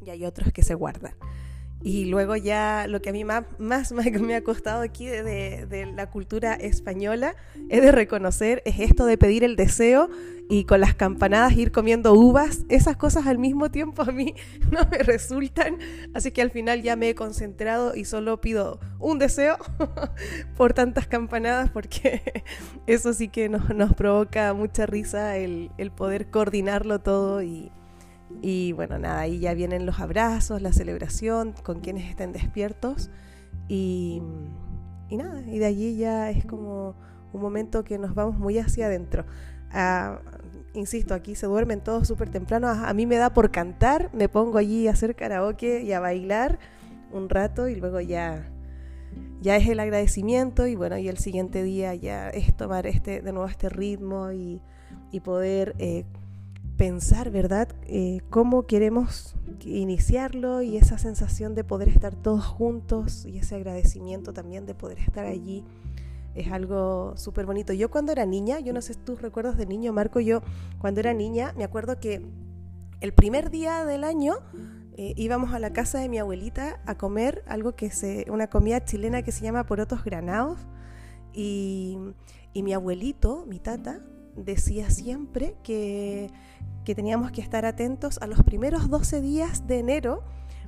y 0.06 0.10
hay 0.10 0.26
otros 0.26 0.52
que 0.54 0.64
se 0.64 0.76
guardan. 0.76 1.16
Y 1.82 2.06
luego 2.06 2.36
ya 2.36 2.88
lo 2.88 3.02
que 3.02 3.10
a 3.10 3.14
mí 3.14 3.24
más, 3.24 3.46
más 3.58 3.92
me 3.94 4.36
ha 4.36 4.44
costado 4.44 4.82
aquí 4.82 5.06
de, 5.08 5.66
de, 5.66 5.86
la 5.86 6.10
cultura 6.10 6.54
española 6.54 7.36
es 7.70 7.82
de 7.82 7.92
reconocer, 7.92 8.62
es 8.66 8.80
esto 8.80 9.06
de 9.06 9.18
pedir 9.18 9.44
el 9.44 9.56
deseo 9.56 10.10
y 10.50 10.66
con 10.66 10.82
las 10.82 10.96
campanadas 10.96 11.54
ir 11.54 11.72
comiendo 11.72 12.14
uvas. 12.14 12.66
Esas 12.70 12.98
cosas 12.98 13.28
al 13.28 13.38
mismo 13.38 13.70
tiempo 13.70 14.02
a 14.02 14.12
mí 14.12 14.34
no 14.72 14.82
me 14.92 14.98
resultan. 14.98 15.78
Así 16.14 16.32
que 16.32 16.42
al 16.42 16.52
final 16.52 16.82
ya 16.82 16.96
me 16.96 17.10
he 17.10 17.16
concentrado 17.16 17.96
y 17.96 18.04
solo 18.04 18.42
pido 18.42 18.80
un 18.98 19.20
deseo 19.20 19.58
por 20.58 20.74
tantas 20.74 21.08
campanadas 21.08 21.70
porque 21.70 22.44
eso 22.88 23.14
sí 23.14 23.30
que 23.30 23.48
nos, 23.48 23.70
nos 23.70 23.94
provoca 23.94 24.54
mucha 24.54 24.86
risa 24.86 25.38
el, 25.38 25.72
el 25.78 25.92
poder 25.92 26.30
coordinarlo 26.30 27.00
todo 27.00 27.42
y 27.42 27.72
y 28.42 28.72
bueno, 28.74 28.98
nada, 29.00 29.22
ahí 29.22 29.40
ya 29.40 29.54
vienen 29.54 29.86
los 29.86 30.00
abrazos, 30.00 30.62
la 30.62 30.72
celebración 30.72 31.54
con 31.64 31.80
quienes 31.82 32.10
estén 32.10 32.32
despiertos. 32.32 33.10
Y, 33.68 34.22
y 35.10 35.18
nada, 35.18 35.42
y 35.42 35.60
de 35.60 35.66
allí 35.66 35.98
ya 35.98 36.30
es 36.30 36.46
como 36.46 36.96
un 37.34 37.42
momento 37.42 37.84
que 37.84 37.98
nos 37.98 38.16
vamos 38.16 38.38
muy 38.38 38.58
hacia 38.58 38.86
adentro. 38.86 39.26
Ah, 39.72 40.20
insisto, 40.74 41.14
aquí 41.14 41.36
se 41.36 41.48
duermen 41.48 41.82
todos 41.82 42.08
súper 42.08 42.30
temprano. 42.30 42.68
A, 42.70 42.94
mí 42.94 43.06
me 43.06 43.18
da 43.18 43.34
por 43.34 43.52
cantar, 43.52 44.10
me 44.14 44.30
pongo 44.30 44.58
allí 44.58 44.88
a 44.88 44.92
hacer 44.92 45.16
karaoke 45.16 45.82
y 45.82 45.92
a 45.92 46.00
bailar 46.00 46.60
un 47.12 47.30
rato 47.30 47.68
y 47.68 47.76
luego 47.76 48.00
ya, 48.00 48.50
ya 49.42 49.58
es 49.58 49.68
el 49.68 49.80
agradecimiento 49.80 50.68
y 50.68 50.76
bueno, 50.76 50.98
y 50.98 51.08
el 51.08 51.18
siguiente 51.18 51.64
día 51.64 51.96
ya 51.96 52.30
es 52.30 52.56
tomar 52.56 52.88
este, 52.88 53.22
de 53.22 53.32
nuevo 53.32 53.48
este 53.48 53.70
ritmo 53.70 54.32
y, 54.32 54.62
y 55.12 55.20
poder 55.20 55.76
eh, 55.80 56.06
pensar, 56.80 57.30
¿verdad?, 57.30 57.68
eh, 57.88 58.22
cómo 58.30 58.66
queremos 58.66 59.36
iniciarlo 59.66 60.62
y 60.62 60.78
esa 60.78 60.98
sensación 60.98 61.54
de 61.54 61.66
poder 61.66 61.90
estar 61.90 62.16
todos 62.16 62.46
juntos 62.46 63.26
y 63.26 63.38
ese 63.38 63.56
agradecimiento 63.56 64.32
también 64.32 64.66
de 64.66 64.76
poder 64.76 64.98
estar 65.00 65.26
allí 65.26 65.66
es 66.36 66.50
algo 66.54 67.18
súper 67.18 67.46
bonito. 67.46 67.74
Yo 67.74 67.92
cuando 67.92 68.14
era 68.14 68.26
niña, 68.26 68.62
yo 68.62 68.72
no 68.72 68.82
sé 68.82 68.96
tus 68.96 69.22
recuerdos 69.22 69.58
de 69.58 69.66
niño, 69.66 69.92
Marco, 69.92 70.22
yo 70.22 70.42
cuando 70.80 71.02
era 71.02 71.14
niña 71.14 71.54
me 71.58 71.66
acuerdo 71.66 72.00
que 72.00 72.26
el 73.02 73.12
primer 73.12 73.50
día 73.50 73.84
del 73.84 74.06
año 74.06 74.36
eh, 74.96 75.14
íbamos 75.18 75.54
a 75.54 75.60
la 75.60 75.74
casa 75.74 76.00
de 76.00 76.08
mi 76.08 76.18
abuelita 76.18 76.80
a 76.86 76.98
comer 76.98 77.44
algo 77.46 77.74
que 77.76 77.92
se, 77.92 78.26
una 78.32 78.48
comida 78.48 78.86
chilena 78.86 79.22
que 79.22 79.34
se 79.34 79.44
llama 79.44 79.66
porotos 79.66 80.06
granados 80.06 80.62
y, 81.34 81.98
y 82.54 82.64
mi 82.64 82.72
abuelito, 82.72 83.46
mi 83.50 83.60
tata, 83.60 84.00
decía 84.38 84.90
siempre 84.90 85.58
que 85.62 86.32
que 86.86 86.96
teníamos 86.96 87.32
que 87.32 87.42
estar 87.42 87.66
atentos 87.66 88.18
a 88.22 88.28
los 88.28 88.44
primeros 88.44 88.90
12 88.90 89.22
días 89.22 89.68
de 89.68 89.80
enero, 89.80 90.24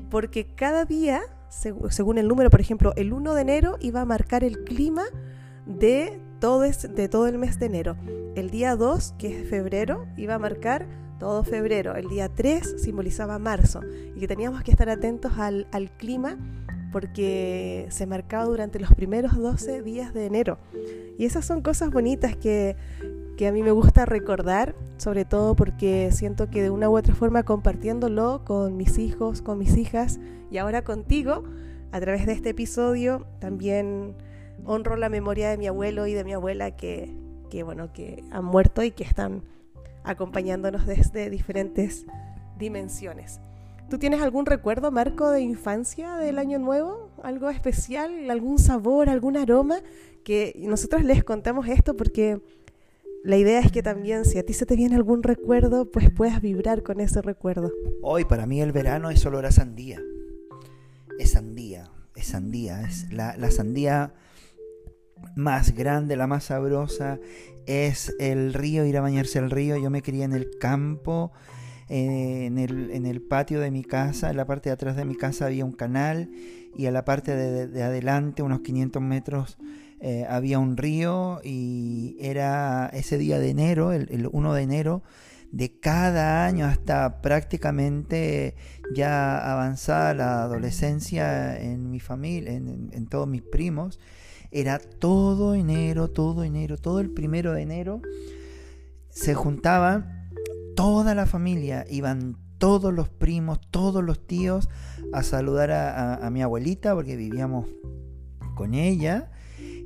porque 0.09 0.45
cada 0.45 0.85
día, 0.85 1.21
según 1.49 2.17
el 2.17 2.27
número, 2.27 2.49
por 2.49 2.61
ejemplo, 2.61 2.93
el 2.95 3.13
1 3.13 3.33
de 3.33 3.41
enero 3.41 3.77
iba 3.79 4.01
a 4.01 4.05
marcar 4.05 4.43
el 4.43 4.63
clima 4.63 5.03
de 5.65 6.19
todo, 6.39 6.65
el 7.27 7.37
mes 7.37 7.59
de 7.59 7.65
enero. 7.65 7.95
El 8.35 8.49
día 8.49 8.75
2, 8.75 9.13
que 9.17 9.41
es 9.41 9.49
febrero, 9.49 10.07
iba 10.17 10.35
a 10.35 10.39
marcar 10.39 10.87
todo 11.19 11.43
febrero. 11.43 11.95
El 11.95 12.07
día 12.09 12.29
3 12.29 12.81
simbolizaba 12.81 13.37
marzo 13.37 13.81
y 14.15 14.19
que 14.19 14.27
teníamos 14.27 14.63
que 14.63 14.71
estar 14.71 14.89
atentos 14.89 15.33
al 15.37 15.91
clima 15.97 16.37
porque 16.91 17.87
se 17.89 18.05
marcaba 18.05 18.45
durante 18.45 18.79
los 18.79 18.93
primeros 18.93 19.37
12 19.37 19.81
días 19.81 20.13
de 20.13 20.25
enero. 20.25 20.57
Y 21.17 21.25
esas 21.25 21.45
son 21.45 21.61
cosas 21.61 21.91
bonitas 21.91 22.35
que, 22.35 22.75
que 23.41 23.47
a 23.47 23.51
mí 23.51 23.63
me 23.63 23.71
gusta 23.71 24.05
recordar, 24.05 24.75
sobre 24.97 25.25
todo 25.25 25.55
porque 25.55 26.11
siento 26.11 26.51
que 26.51 26.61
de 26.61 26.69
una 26.69 26.91
u 26.91 26.95
otra 26.95 27.15
forma 27.15 27.41
compartiéndolo 27.41 28.43
con 28.45 28.77
mis 28.77 28.99
hijos, 28.99 29.41
con 29.41 29.57
mis 29.57 29.77
hijas 29.77 30.19
y 30.51 30.59
ahora 30.59 30.83
contigo, 30.83 31.43
a 31.91 31.99
través 31.99 32.27
de 32.27 32.33
este 32.33 32.49
episodio 32.49 33.25
también 33.39 34.13
honro 34.63 34.95
la 34.95 35.09
memoria 35.09 35.49
de 35.49 35.57
mi 35.57 35.65
abuelo 35.65 36.05
y 36.05 36.13
de 36.13 36.23
mi 36.23 36.33
abuela 36.33 36.75
que, 36.75 37.15
que 37.49 37.63
bueno, 37.63 37.91
que 37.93 38.23
han 38.29 38.45
muerto 38.45 38.83
y 38.83 38.91
que 38.91 39.03
están 39.03 39.41
acompañándonos 40.03 40.85
desde 40.85 41.31
diferentes 41.31 42.05
dimensiones. 42.59 43.39
¿Tú 43.89 43.97
tienes 43.97 44.21
algún 44.21 44.45
recuerdo, 44.45 44.91
Marco, 44.91 45.31
de 45.31 45.41
infancia 45.41 46.15
del 46.17 46.37
año 46.37 46.59
nuevo? 46.59 47.09
¿Algo 47.23 47.49
especial? 47.49 48.29
¿Algún 48.29 48.59
sabor? 48.59 49.09
¿Algún 49.09 49.35
aroma? 49.35 49.79
Que 50.23 50.53
nosotros 50.59 51.03
les 51.03 51.23
contamos 51.23 51.67
esto 51.67 51.97
porque 51.97 52.39
la 53.23 53.37
idea 53.37 53.59
es 53.59 53.71
que 53.71 53.83
también 53.83 54.25
si 54.25 54.39
a 54.39 54.45
ti 54.45 54.53
se 54.53 54.65
te 54.65 54.75
viene 54.75 54.95
algún 54.95 55.21
recuerdo, 55.21 55.91
pues 55.91 56.09
puedas 56.09 56.41
vibrar 56.41 56.81
con 56.81 56.99
ese 56.99 57.21
recuerdo. 57.21 57.71
Hoy 58.01 58.25
para 58.25 58.47
mí 58.47 58.61
el 58.61 58.71
verano 58.71 59.11
es 59.11 59.23
olor 59.25 59.45
a 59.45 59.51
sandía. 59.51 60.01
Es 61.19 61.31
sandía, 61.31 61.91
es 62.15 62.27
sandía, 62.27 62.81
es 62.81 63.11
la, 63.13 63.51
sandía 63.51 64.15
más 65.35 65.75
grande, 65.75 66.15
la 66.15 66.25
más 66.25 66.45
sabrosa, 66.45 67.19
es 67.67 68.15
el 68.19 68.55
río, 68.55 68.85
ir 68.85 68.97
a 68.97 69.01
bañarse 69.01 69.37
al 69.37 69.51
río. 69.51 69.77
Yo 69.77 69.91
me 69.91 70.01
crié 70.01 70.23
en 70.23 70.33
el 70.33 70.57
campo, 70.59 71.31
eh, 71.89 72.45
en, 72.47 72.57
el, 73.05 73.21
patio 73.21 73.59
de 73.59 73.69
mi 73.69 73.83
casa, 73.83 74.31
en 74.31 74.37
la 74.37 74.45
parte 74.45 74.69
de 74.69 74.73
atrás 74.73 74.95
de 74.95 75.05
mi 75.05 75.15
casa 75.15 75.45
había 75.45 75.63
un 75.63 75.73
canal 75.73 76.31
y 76.75 76.87
a 76.87 76.91
la 76.91 77.05
parte 77.05 77.35
de, 77.35 77.67
de 77.67 77.83
adelante, 77.83 78.41
unos 78.41 78.61
500 78.61 78.99
metros, 78.99 79.59
eh, 80.03 80.25
había 80.27 80.57
un 80.57 80.77
río 80.77 81.41
y 81.43 82.17
era 82.19 82.89
ese 82.91 83.19
día 83.19 83.37
de 83.37 83.51
enero, 83.51 83.91
el, 83.91 84.27
1 84.31 84.53
de 84.55 84.61
enero, 84.63 85.03
de 85.51 85.79
cada 85.79 86.43
año 86.43 86.65
hasta 86.65 87.21
prácticamente 87.21 88.55
ya 88.95 89.37
avanzada 89.37 90.15
la 90.15 90.41
adolescencia 90.41 91.55
en 91.55 91.91
mi 91.91 91.99
familia, 91.99 92.51
en, 92.51 93.05
todos 93.09 93.27
mis 93.27 93.43
primos, 93.43 93.99
era 94.49 94.79
todo 94.79 95.53
enero, 95.53 96.09
todo 96.09 96.43
enero, 96.43 96.77
todo 96.77 96.99
el 96.99 97.11
primero 97.11 97.53
de 97.53 97.61
enero, 97.61 98.01
se 99.11 99.35
juntaba 99.35 100.27
toda 100.75 101.13
la 101.13 101.27
familia, 101.27 101.85
iban 101.91 102.37
todos 102.57 102.91
los 102.91 103.09
primos, 103.09 103.61
todos 103.69 104.03
los 104.03 104.25
tíos 104.25 104.67
a 105.13 105.21
saludar 105.21 105.71
a 105.71 106.27
mi 106.31 106.41
abuelita 106.41 106.95
porque 106.95 107.15
vivíamos 107.15 107.67
con 108.55 108.73
ella 108.73 109.29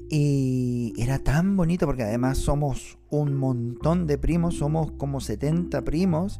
y 0.09 0.93
era 0.97 1.19
tan 1.19 1.57
bonito 1.57 1.85
porque 1.85 2.03
además 2.03 2.37
somos 2.37 2.97
un 3.09 3.33
montón 3.33 4.07
de 4.07 4.17
primos, 4.17 4.57
somos 4.57 4.91
como 4.91 5.19
70 5.19 5.83
primos, 5.83 6.39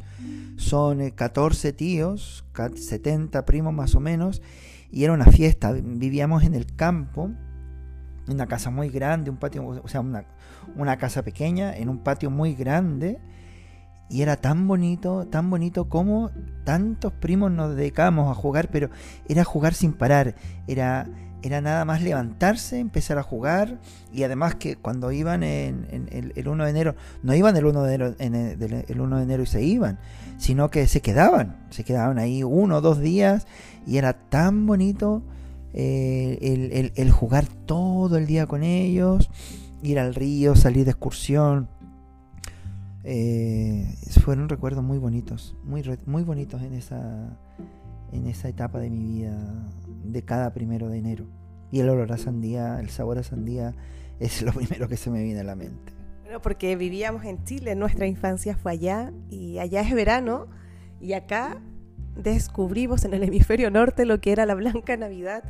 son 0.58 1.10
14 1.10 1.68
eh, 1.68 1.74
tíos, 1.74 2.46
70 2.54 3.46
primos 3.46 3.74
más 3.74 3.96
o 3.96 4.00
menos, 4.00 4.42
y 4.92 5.04
era 5.04 5.14
una 5.14 5.26
fiesta, 5.26 5.72
vivíamos 5.72 6.44
en 6.44 6.54
el 6.54 6.76
campo, 6.76 7.32
en 8.28 8.34
una 8.34 8.48
casa 8.48 8.70
muy 8.70 8.90
grande, 8.90 9.30
un 9.30 9.38
patio, 9.38 9.66
o 9.66 9.88
sea, 9.88 10.02
una, 10.02 10.26
una 10.76 10.98
casa 10.98 11.24
pequeña, 11.24 11.76
en 11.76 11.90
un 11.90 12.00
patio 12.00 12.30
muy 12.30 12.54
grande, 12.54 13.20
y 14.10 14.22
era 14.22 14.38
tan 14.38 14.68
bonito, 14.68 15.28
tan 15.28 15.50
bonito 15.50 15.90
como 15.90 16.30
tantos 16.64 17.12
primos 17.14 17.52
nos 17.52 17.76
dedicábamos 17.76 18.30
a 18.30 18.40
jugar, 18.40 18.70
pero 18.72 18.90
era 19.28 19.44
jugar 19.44 19.74
sin 19.74 19.94
parar, 19.94 20.36
era 20.68 21.08
era 21.46 21.62
nada 21.62 21.86
más 21.86 22.02
levantarse, 22.02 22.80
empezar 22.80 23.20
a 23.20 23.24
jugar 23.24 23.80
y 24.12 24.24
además 24.24 24.56
que 24.56 24.78
cuando 24.78 25.12
iban 25.12 25.44
en, 25.44 25.86
el, 26.12 26.48
1 26.48 26.64
de 26.64 26.70
enero, 26.72 26.96
no 27.22 27.36
iban 27.36 27.56
el 27.56 27.66
1 27.68 27.84
de 27.84 27.94
enero, 27.94 28.16
en 28.18 28.34
el, 28.34 29.00
1 29.00 29.18
de 29.18 29.24
enero 29.24 29.44
y 29.44 29.46
se 29.46 29.64
iban, 29.64 30.00
sino 30.40 30.72
que 30.72 30.88
se 30.88 31.02
quedaban, 31.02 31.56
se 31.70 31.84
quedaban 31.84 32.18
ahí 32.18 32.42
uno 32.42 32.78
o 32.78 32.82
dos 32.82 33.00
días 33.00 33.46
y 33.86 33.98
era 33.98 34.14
tan 34.14 34.66
bonito 34.66 35.22
eh, 35.74 36.92
el, 36.96 37.12
jugar 37.12 37.46
todo 37.68 38.18
el 38.18 38.26
día 38.26 38.48
con 38.48 38.64
ellos, 38.64 39.30
ir 39.84 40.00
al 40.00 40.16
río, 40.16 40.56
salir 40.56 40.86
de 40.86 40.92
excursión. 40.92 41.70
Eh, 43.04 43.94
fueron 44.20 44.50
recuerdos 44.50 44.84
muy 44.84 44.98
bonitos, 44.98 45.56
muy, 45.64 45.84
muy 46.08 46.24
bonitos 46.24 46.64
en 46.64 46.74
esa, 46.74 47.38
en 48.12 48.26
esa 48.26 48.50
etapa 48.50 48.80
de 48.80 48.90
mi 48.90 49.06
vida 49.06 49.38
de 50.12 50.24
cada 50.24 50.54
primero 50.54 50.90
de 50.90 50.98
enero. 50.98 51.26
Y 51.72 51.80
el 51.80 51.90
olor 51.90 52.12
a 52.12 52.18
sandía, 52.18 52.80
el 52.80 52.90
sabor 52.90 53.18
a 53.18 53.24
sandía 53.24 53.76
es 54.20 54.42
lo 54.42 54.54
primero 54.54 54.88
que 54.88 54.98
se 54.98 55.10
me 55.10 55.24
viene 55.24 55.42
a 55.42 55.44
la 55.44 55.56
mente. 55.56 55.94
Bueno, 56.24 56.42
porque 56.42 56.76
vivíamos 56.76 57.24
en 57.26 57.44
Chile, 57.44 57.76
nuestra 57.76 58.08
infancia 58.08 58.56
fue 58.58 58.72
allá 58.74 59.12
y 59.30 59.60
allá 59.60 59.82
es 59.82 59.94
verano 59.94 60.48
y 61.00 61.14
acá 61.14 61.62
descubrimos 62.16 63.04
en 63.04 63.14
el 63.14 63.24
hemisferio 63.24 63.70
norte 63.70 64.06
lo 64.06 64.22
que 64.22 64.32
era 64.32 64.46
la 64.46 64.56
blanca 64.56 64.96
Navidad 64.96 65.44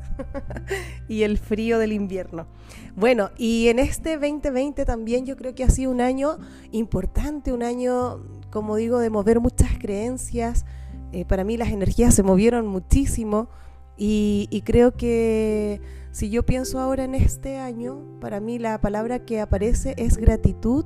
y 1.07 1.23
el 1.23 1.37
frío 1.37 1.79
del 1.79 1.93
invierno. 1.93 2.47
Bueno, 2.95 3.29
y 3.37 3.67
en 3.67 3.79
este 3.79 4.17
2020 4.17 4.83
también 4.85 5.25
yo 5.25 5.35
creo 5.37 5.53
que 5.53 5.63
ha 5.63 5.69
sido 5.69 5.91
un 5.91 6.01
año 6.01 6.37
importante, 6.71 7.53
un 7.53 7.63
año, 7.63 8.23
como 8.49 8.75
digo, 8.75 8.99
de 8.99 9.09
mover 9.09 9.39
muchas 9.39 9.77
creencias. 9.77 10.65
Eh, 11.11 11.23
para 11.25 11.43
mí 11.43 11.55
las 11.55 11.69
energías 11.69 12.13
se 12.15 12.23
movieron 12.23 12.67
muchísimo 12.67 13.49
y, 13.97 14.61
creo 14.65 14.95
que 14.95 15.81
si 16.11 16.29
yo 16.29 16.43
pienso 16.43 16.79
ahora 16.79 17.03
en 17.03 17.15
este 17.15 17.57
año, 17.57 18.01
para 18.19 18.39
mí 18.39 18.59
la 18.59 18.79
palabra 18.81 19.19
que 19.19 19.39
aparece 19.39 19.95
es 19.97 20.17
gratitud 20.17 20.85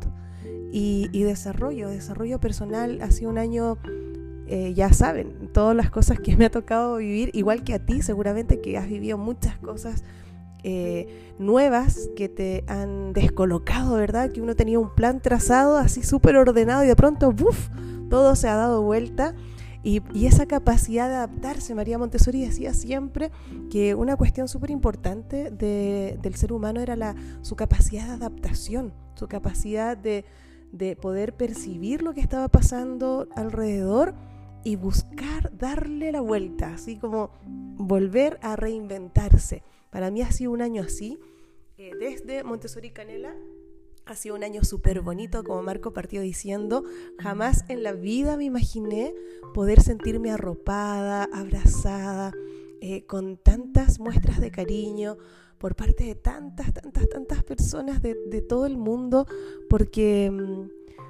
y, 0.72 1.24
desarrollo, 1.24 1.90
desarrollo 1.90 2.40
personal. 2.40 3.02
Ha 3.02 3.12
sido 3.12 3.32
un 3.32 3.38
año, 3.38 3.78
eh, 4.48 4.74
ya 4.76 4.94
saben, 4.94 5.50
todas 5.54 5.76
las 5.76 5.90
cosas 5.90 6.20
que 6.20 6.36
me 6.38 6.46
ha 6.46 6.52
tocado 6.52 6.98
vivir, 6.98 7.32
igual 7.34 7.64
que 7.64 7.74
a 7.74 7.86
ti, 7.86 8.02
seguramente 8.02 8.62
que 8.62 8.78
has 8.78 8.88
vivido 8.88 9.18
muchas 9.18 9.58
cosas 9.58 10.04
eh, 10.64 11.08
nuevas 11.40 12.10
que 12.18 12.28
te 12.28 12.66
han 12.68 13.14
descolocado, 13.14 13.96
¿verdad? 13.96 14.30
Que 14.32 14.42
uno 14.42 14.56
tenía 14.56 14.78
un 14.78 14.94
plan 14.94 15.22
trazado 15.22 15.78
así 15.78 16.04
súper 16.04 16.36
ordenado 16.36 16.84
y 16.84 16.88
de 16.88 16.96
pronto, 16.96 17.32
¡buf! 17.32 17.70
Todo 18.10 18.36
se 18.36 18.50
ha 18.50 18.56
dado 18.56 18.82
vuelta 18.82 19.36
y, 19.82 20.02
esa 20.26 20.46
capacidad 20.46 21.08
de 21.08 21.16
adaptarse, 21.16 21.74
María 21.74 21.98
Montessori 21.98 22.42
decía 22.42 22.74
siempre 22.74 23.32
que 23.72 23.96
una 23.96 24.18
cuestión 24.18 24.48
súper 24.48 24.72
importante 24.72 25.52
del 25.52 26.36
ser 26.36 26.52
humano 26.52 26.82
era 26.82 26.96
la, 26.96 27.16
su 27.42 27.56
capacidad 27.56 28.08
de 28.08 28.14
adaptación, 28.14 28.94
su 29.16 29.28
capacidad 29.28 29.96
de, 29.96 30.26
de 30.72 30.96
poder 30.96 31.34
percibir 31.34 32.02
lo 32.02 32.14
que 32.14 32.22
estaba 32.22 32.50
pasando 32.50 33.30
alrededor 33.36 34.16
y 34.64 34.76
buscar 34.76 35.58
darle 35.58 36.12
la 36.12 36.22
vuelta, 36.22 36.74
así 36.74 36.98
como 36.98 37.32
volver 37.46 38.38
a 38.42 38.58
reinventarse. 38.58 39.64
Para 39.90 40.12
mí 40.12 40.22
ha 40.22 40.32
sido 40.32 40.52
un 40.52 40.62
año 40.62 40.84
así, 40.84 41.20
eh, 41.78 41.92
desde 41.98 42.44
Montessori 42.44 42.92
Canela 42.92 43.34
ha 44.12 44.16
sido 44.16 44.36
un 44.36 44.44
año 44.44 44.64
súper 44.64 45.02
bonito, 45.02 45.44
como 45.44 45.62
Marco 45.62 45.94
partió 45.94 46.22
diciendo. 46.22 46.84
Jamás 47.20 47.66
en 47.70 47.84
la 47.84 47.94
vida 47.94 48.38
me 48.38 48.46
imaginé 48.46 49.14
poder 49.54 49.82
sentirme 49.82 50.32
arropada, 50.32 51.28
abrazada, 51.32 52.34
eh, 52.82 53.06
con 53.06 53.38
tantas 53.38 54.00
muestras 54.00 54.40
de 54.40 54.52
cariño 54.52 55.18
por 55.58 55.76
parte 55.76 56.06
de 56.06 56.16
tantas, 56.16 56.74
tantas, 56.74 57.10
tantas 57.10 57.44
personas 57.44 58.02
de, 58.02 58.16
todo 58.48 58.66
el 58.66 58.78
mundo, 58.78 59.28
porque 59.70 60.32
mm, 60.32 60.70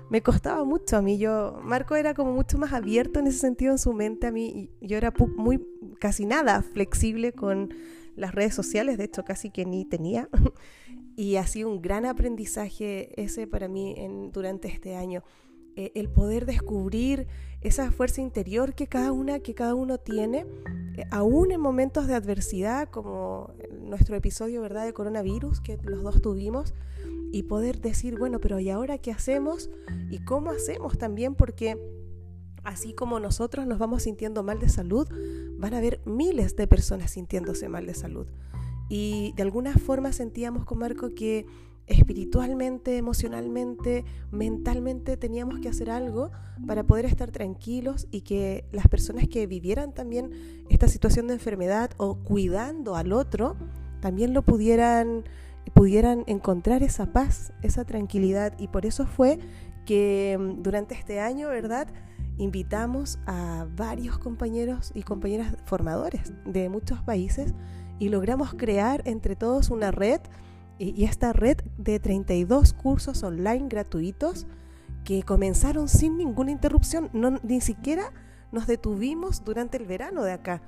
me 0.09 0.21
costaba 0.21 0.65
mucho 0.65 0.97
a 0.97 1.01
mí. 1.01 1.17
Yo, 1.17 1.59
Marco 1.63 1.95
era 1.95 2.13
como 2.13 2.33
mucho 2.33 2.57
más 2.57 2.73
abierto 2.73 3.19
en 3.19 3.27
ese 3.27 3.37
sentido 3.39 3.71
en 3.71 3.77
su 3.77 3.93
mente 3.93 4.27
a 4.27 4.31
mí. 4.31 4.71
Yo 4.81 4.97
era 4.97 5.13
muy, 5.37 5.65
casi 5.99 6.25
nada 6.25 6.63
flexible 6.63 7.31
con 7.31 7.73
las 8.15 8.33
redes 8.33 8.55
sociales, 8.55 8.97
de 8.97 9.05
hecho 9.05 9.23
casi 9.23 9.51
que 9.51 9.65
ni 9.65 9.85
tenía. 9.85 10.27
Y 11.19 11.35
ha 11.35 11.45
sido 11.45 11.69
un 11.69 11.81
gran 11.81 12.05
aprendizaje 12.05 13.11
ese 13.21 13.45
para 13.45 13.67
mí 13.67 13.93
en, 13.97 14.31
durante 14.31 14.69
este 14.69 14.95
año. 14.95 15.21
Eh, 15.75 15.91
el 15.95 16.07
poder 16.07 16.45
descubrir 16.45 17.27
esa 17.59 17.91
fuerza 17.91 18.21
interior 18.21 18.73
que 18.73 18.87
cada 18.87 19.11
una, 19.11 19.41
que 19.41 19.53
cada 19.53 19.75
uno 19.75 19.97
tiene, 19.97 20.45
eh, 20.95 21.03
aún 21.11 21.51
en 21.51 21.59
momentos 21.59 22.07
de 22.07 22.15
adversidad, 22.15 22.87
como 22.87 23.53
nuestro 23.81 24.15
episodio 24.15 24.61
¿verdad? 24.61 24.85
de 24.85 24.93
coronavirus 24.93 25.59
que 25.59 25.77
los 25.83 26.03
dos 26.03 26.21
tuvimos, 26.21 26.73
y 27.33 27.43
poder 27.43 27.81
decir, 27.81 28.17
bueno, 28.17 28.39
pero 28.39 28.57
¿y 28.61 28.69
ahora 28.69 28.97
qué 28.97 29.11
hacemos? 29.11 29.69
¿Y 30.09 30.23
cómo 30.23 30.51
hacemos 30.51 30.97
también? 30.97 31.35
Porque 31.35 31.77
así 32.63 32.93
como 32.93 33.19
nosotros 33.19 33.67
nos 33.67 33.77
vamos 33.77 34.03
sintiendo 34.03 34.41
mal 34.41 34.59
de 34.59 34.69
salud, 34.69 35.05
van 35.57 35.73
a 35.73 35.79
haber 35.79 35.99
miles 36.05 36.55
de 36.55 36.65
personas 36.65 37.11
sintiéndose 37.11 37.67
mal 37.67 37.85
de 37.85 37.93
salud. 37.93 38.27
Y 38.89 39.33
de 39.37 39.43
alguna 39.43 39.73
forma 39.75 40.11
sentíamos 40.11 40.65
con 40.65 40.79
Marco 40.79 41.13
que 41.15 41.45
espiritualmente, 41.89 42.97
emocionalmente, 42.97 44.05
mentalmente 44.31 45.17
teníamos 45.17 45.59
que 45.59 45.69
hacer 45.69 45.89
algo 45.89 46.31
para 46.67 46.83
poder 46.83 47.05
estar 47.05 47.31
tranquilos 47.31 48.07
y 48.11 48.21
que 48.21 48.65
las 48.71 48.87
personas 48.87 49.27
que 49.27 49.47
vivieran 49.47 49.93
también 49.93 50.31
esta 50.69 50.87
situación 50.87 51.27
de 51.27 51.33
enfermedad 51.33 51.91
o 51.97 52.15
cuidando 52.15 52.95
al 52.95 53.11
otro, 53.11 53.55
también 54.01 54.33
lo 54.33 54.43
pudieran, 54.43 55.23
pudieran 55.73 56.23
encontrar 56.27 56.83
esa 56.83 57.07
paz, 57.11 57.53
esa 57.63 57.85
tranquilidad. 57.85 58.53
Y 58.59 58.67
por 58.67 58.85
eso 58.85 59.07
fue 59.07 59.39
que 59.85 60.37
mm, 60.39 60.61
durante 60.61 60.93
este 60.93 61.19
año, 61.19 61.47
¿verdad? 61.47 61.87
Invitamos 62.39 63.19
a 63.27 63.67
varios 63.75 64.17
compañeros 64.17 64.91
y 64.95 65.03
compañeras 65.03 65.57
formadores 65.65 66.31
de 66.45 66.69
muchos 66.69 67.01
países 67.01 67.53
y 67.99 68.07
logramos 68.07 68.53
crear 68.53 69.01
entre 69.05 69.35
todos 69.35 69.69
una 69.69 69.91
red 69.91 70.21
y 70.77 71.03
esta 71.03 71.33
red 71.33 71.57
de 71.77 71.99
32 71.99 72.71
cursos 72.71 73.21
online 73.23 73.67
gratuitos 73.67 74.47
que 75.03 75.23
comenzaron 75.23 75.89
sin 75.89 76.17
ninguna 76.17 76.51
interrupción, 76.51 77.09
no, 77.11 77.39
ni 77.43 77.59
siquiera 77.59 78.13
nos 78.53 78.67
detuvimos 78.67 79.43
durante 79.43 79.75
el 79.75 79.85
verano 79.85 80.23
de 80.23 80.31
acá. 80.31 80.61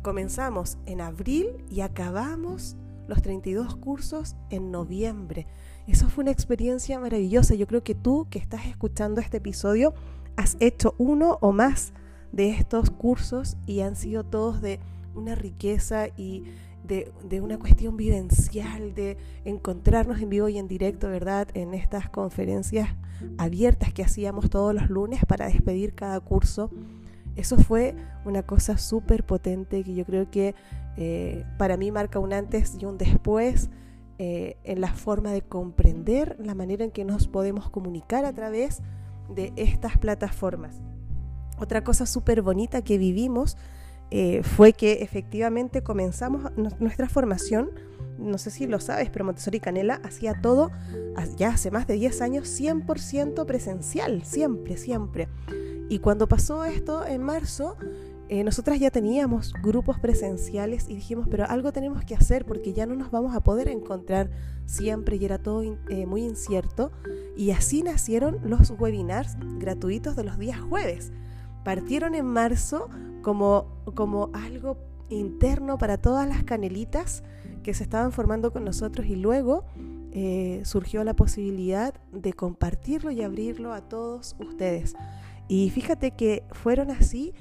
Comenzamos 0.00 0.78
en 0.86 1.02
abril 1.02 1.62
y 1.68 1.82
acabamos 1.82 2.78
los 3.06 3.20
32 3.20 3.76
cursos 3.76 4.34
en 4.48 4.70
noviembre. 4.70 5.46
Eso 5.86 6.08
fue 6.08 6.22
una 6.22 6.30
experiencia 6.30 6.98
maravillosa. 6.98 7.54
Yo 7.54 7.66
creo 7.66 7.82
que 7.82 7.94
tú 7.94 8.26
que 8.30 8.38
estás 8.38 8.66
escuchando 8.66 9.20
este 9.20 9.38
episodio 9.38 9.94
has 10.38 10.56
hecho 10.60 10.94
uno 10.98 11.36
o 11.40 11.52
más 11.52 11.92
de 12.30 12.50
estos 12.50 12.90
cursos 12.90 13.56
y 13.66 13.80
han 13.80 13.96
sido 13.96 14.22
todos 14.22 14.62
de 14.62 14.78
una 15.16 15.34
riqueza 15.34 16.06
y 16.16 16.44
de, 16.84 17.12
una 17.42 17.58
cuestión 17.58 17.96
vivencial, 17.96 18.94
de 18.94 19.18
encontrarnos 19.44 20.22
en 20.22 20.30
vivo 20.30 20.48
y 20.48 20.56
en 20.56 20.68
directo, 20.68 21.08
¿verdad? 21.08 21.48
En 21.54 21.74
estas 21.74 22.08
conferencias 22.08 22.88
abiertas 23.36 23.92
que 23.92 24.04
hacíamos 24.04 24.48
todos 24.48 24.72
los 24.72 24.88
lunes 24.88 25.24
para 25.26 25.48
despedir 25.48 25.94
cada 25.94 26.20
curso. 26.20 26.70
Eso 27.34 27.58
fue 27.58 27.96
una 28.24 28.44
cosa 28.44 28.78
súper 28.78 29.24
potente 29.24 29.82
que 29.82 29.94
yo 29.94 30.04
creo 30.04 30.30
que 30.30 30.54
eh, 30.96 31.44
para 31.58 31.76
mí 31.76 31.90
marca 31.90 32.20
un 32.20 32.32
antes 32.32 32.76
y 32.80 32.84
un 32.84 32.96
después 32.96 33.70
eh, 34.18 34.56
en 34.62 34.80
la 34.80 34.94
forma 34.94 35.32
de 35.32 35.42
comprender 35.42 36.36
la 36.38 36.54
manera 36.54 36.84
en 36.84 36.92
que 36.92 37.04
nos 37.04 37.26
podemos 37.26 37.70
comunicar 37.70 38.24
a 38.24 38.32
través 38.32 38.78
de 38.78 38.84
estas 39.56 39.98
plataformas. 39.98 40.80
Otra 41.58 41.82
cosa 41.82 42.06
súper 42.06 42.42
bonita 42.42 42.82
que 42.82 42.98
vivimos 42.98 43.56
eh, 44.10 44.42
fue 44.42 44.72
que 44.72 45.02
efectivamente 45.02 45.82
comenzamos 45.82 46.50
nuestra 46.78 47.08
formación, 47.08 47.70
no 48.18 48.38
sé 48.38 48.50
si 48.50 48.66
lo 48.66 48.80
sabes, 48.80 49.10
pero 49.10 49.24
Montessori 49.24 49.60
Canela 49.60 50.00
hacía 50.02 50.40
todo 50.40 50.70
ya 51.36 51.50
hace 51.50 51.70
más 51.70 51.86
de 51.86 51.94
10 51.94 52.20
años 52.22 52.60
100% 52.60 53.44
presencial, 53.46 54.24
siempre, 54.24 54.76
siempre. 54.76 55.28
Y 55.88 55.98
cuando 56.00 56.28
pasó 56.28 56.64
esto 56.64 57.06
en 57.06 57.22
marzo, 57.22 57.76
eh, 58.28 58.44
nosotras 58.44 58.78
ya 58.78 58.90
teníamos 58.90 59.52
grupos 59.62 59.98
presenciales 59.98 60.88
y 60.88 60.94
dijimos, 60.94 61.26
pero 61.30 61.46
algo 61.48 61.72
tenemos 61.72 62.04
que 62.04 62.14
hacer 62.14 62.44
porque 62.44 62.72
ya 62.72 62.86
no 62.86 62.94
nos 62.94 63.10
vamos 63.10 63.34
a 63.34 63.40
poder 63.40 63.68
encontrar 63.68 64.30
siempre 64.66 65.16
y 65.16 65.24
era 65.24 65.38
todo 65.38 65.62
eh, 65.62 66.06
muy 66.06 66.24
incierto. 66.24 66.92
Y 67.36 67.50
así 67.52 67.82
nacieron 67.82 68.38
los 68.44 68.70
webinars 68.70 69.36
gratuitos 69.58 70.16
de 70.16 70.24
los 70.24 70.38
días 70.38 70.60
jueves 70.60 71.12
partieron 71.68 72.14
en 72.14 72.24
marzo 72.24 72.88
como, 73.20 73.66
como 73.94 74.30
algo 74.32 74.78
interno 75.10 75.76
para 75.76 75.98
todas 75.98 76.26
las 76.26 76.42
canelitas 76.42 77.22
que 77.62 77.74
se 77.74 77.82
estaban 77.82 78.10
formando 78.10 78.52
con 78.54 78.64
nosotros 78.64 79.06
y 79.06 79.16
luego 79.16 79.66
eh, 80.12 80.62
surgió 80.64 81.04
la 81.04 81.12
posibilidad 81.12 81.92
de 82.10 82.32
compartirlo 82.32 83.10
y 83.10 83.22
abrirlo 83.22 83.74
a 83.74 83.82
todos 83.82 84.34
ustedes. 84.38 84.94
Y 85.46 85.68
fíjate 85.68 86.12
que 86.12 86.44
fueron 86.52 86.90
así 86.90 87.34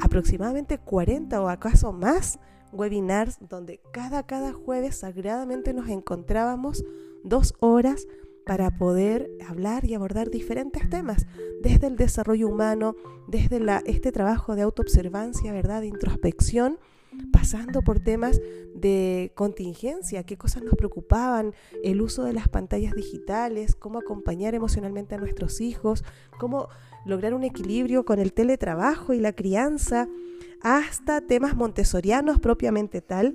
aproximadamente 0.00 0.78
40 0.78 1.40
o 1.40 1.48
acaso 1.48 1.92
más 1.92 2.38
webinars 2.72 3.38
donde 3.48 3.80
cada, 3.92 4.24
cada 4.24 4.52
jueves 4.52 4.96
sagradamente 4.96 5.72
nos 5.72 5.88
encontrábamos 5.88 6.84
dos 7.24 7.54
horas 7.60 8.06
para 8.46 8.70
poder 8.70 9.28
hablar 9.48 9.84
y 9.84 9.94
abordar 9.94 10.30
diferentes 10.30 10.88
temas, 10.88 11.26
desde 11.62 11.88
el 11.88 11.96
desarrollo 11.96 12.46
humano, 12.46 12.94
desde 13.26 13.58
la, 13.58 13.82
este 13.86 14.12
trabajo 14.12 14.54
de 14.54 14.62
autoobservancia, 14.62 15.52
¿verdad? 15.52 15.80
de 15.80 15.88
introspección, 15.88 16.78
pasando 17.32 17.82
por 17.82 17.98
temas 17.98 18.40
de 18.74 19.32
contingencia, 19.34 20.22
qué 20.22 20.36
cosas 20.36 20.62
nos 20.62 20.74
preocupaban, 20.74 21.54
el 21.82 22.00
uso 22.00 22.22
de 22.22 22.34
las 22.34 22.48
pantallas 22.48 22.94
digitales, 22.94 23.74
cómo 23.74 23.98
acompañar 23.98 24.54
emocionalmente 24.54 25.16
a 25.16 25.18
nuestros 25.18 25.60
hijos, 25.60 26.04
cómo 26.38 26.68
lograr 27.06 27.32
un 27.34 27.44
equilibrio 27.44 28.04
con 28.04 28.18
el 28.18 28.32
teletrabajo 28.32 29.14
y 29.14 29.20
la 29.20 29.32
crianza, 29.32 30.08
hasta 30.60 31.20
temas 31.20 31.56
montessorianos 31.56 32.40
propiamente 32.40 33.00
tal, 33.00 33.34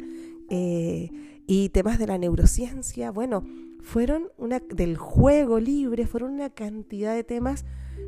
eh, 0.49 1.09
y 1.47 1.69
temas 1.69 1.97
de 1.97 2.07
la 2.07 2.17
neurociencia. 2.17 3.11
Bueno, 3.11 3.43
fueron 3.81 4.29
una, 4.37 4.59
del 4.59 4.97
juego 4.97 5.59
libre, 5.59 6.07
fueron 6.07 6.33
una 6.33 6.49
cantidad 6.49 7.15
de 7.15 7.23
temas 7.23 7.65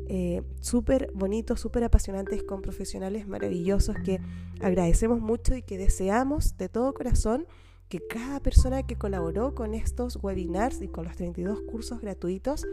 eh, 0.08 0.42
súper 0.60 1.10
bonitos, 1.14 1.60
súper 1.60 1.84
apasionantes 1.84 2.42
con 2.42 2.62
profesionales 2.62 3.26
maravillosos 3.26 3.96
que 4.04 4.20
agradecemos 4.60 5.20
mucho 5.20 5.54
y 5.56 5.62
que 5.62 5.78
deseamos 5.78 6.56
de 6.56 6.68
todo 6.68 6.94
corazón 6.94 7.46
que 7.88 8.00
cada 8.06 8.40
persona 8.40 8.82
que 8.82 8.96
colaboró 8.96 9.54
con 9.54 9.74
estos 9.74 10.18
webinars 10.22 10.80
y 10.82 10.88
con 10.88 11.04
los 11.04 11.16
32 11.16 11.60
cursos 11.62 12.00
gratuitos 12.00 12.66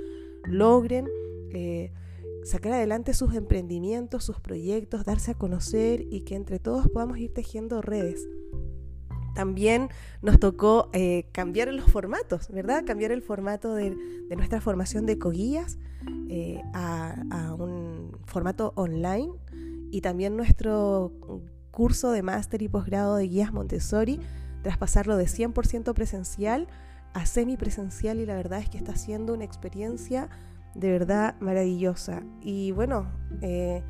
logren 0.46 1.08
eh, 1.52 1.92
sacar 2.44 2.74
adelante 2.74 3.14
sus 3.14 3.34
emprendimientos, 3.36 4.24
sus 4.24 4.40
proyectos, 4.40 5.06
darse 5.06 5.32
a 5.32 5.34
conocer 5.36 6.06
y 6.10 6.22
que 6.22 6.36
entre 6.36 6.60
todos 6.60 6.88
podamos 6.90 7.18
ir 7.18 7.34
tejiendo 7.34 7.82
redes. 7.82 8.28
También 9.34 9.90
nos 10.22 10.40
tocó 10.40 10.90
eh, 10.94 11.30
cambiar 11.32 11.74
los 11.74 11.90
formatos, 11.90 12.50
¿verdad? 12.50 12.84
Cambiar 12.86 13.12
el 13.12 13.22
formato 13.22 13.76
de, 13.76 13.96
nuestra 14.36 14.60
formación 14.60 15.06
de 15.06 15.18
coguillas 15.18 15.78
eh, 16.30 16.62
a, 16.74 17.56
un 17.58 18.18
formato 18.26 18.74
online. 18.76 19.32
Y 19.92 20.02
también 20.02 20.36
nuestro 20.36 21.14
curso 21.72 22.12
de 22.12 22.24
máster 22.24 22.62
y 22.62 22.68
posgrado 22.68 23.16
de 23.16 23.28
guías 23.28 23.54
Montessori, 23.54 24.20
traspasarlo 24.64 25.18
de 25.18 25.26
100% 25.26 25.94
presencial 25.94 26.68
a 27.14 27.26
semipresencial. 27.26 28.20
Y 28.20 28.26
la 28.26 28.36
verdad 28.36 28.60
es 28.60 28.70
que 28.70 28.78
está 28.78 28.96
siendo 28.96 29.34
una 29.34 29.46
experiencia 29.46 30.30
de 30.76 30.92
verdad 30.92 31.36
maravillosa. 31.40 32.24
Y 32.42 32.72
bueno, 32.72 33.08
eh, 33.42 33.84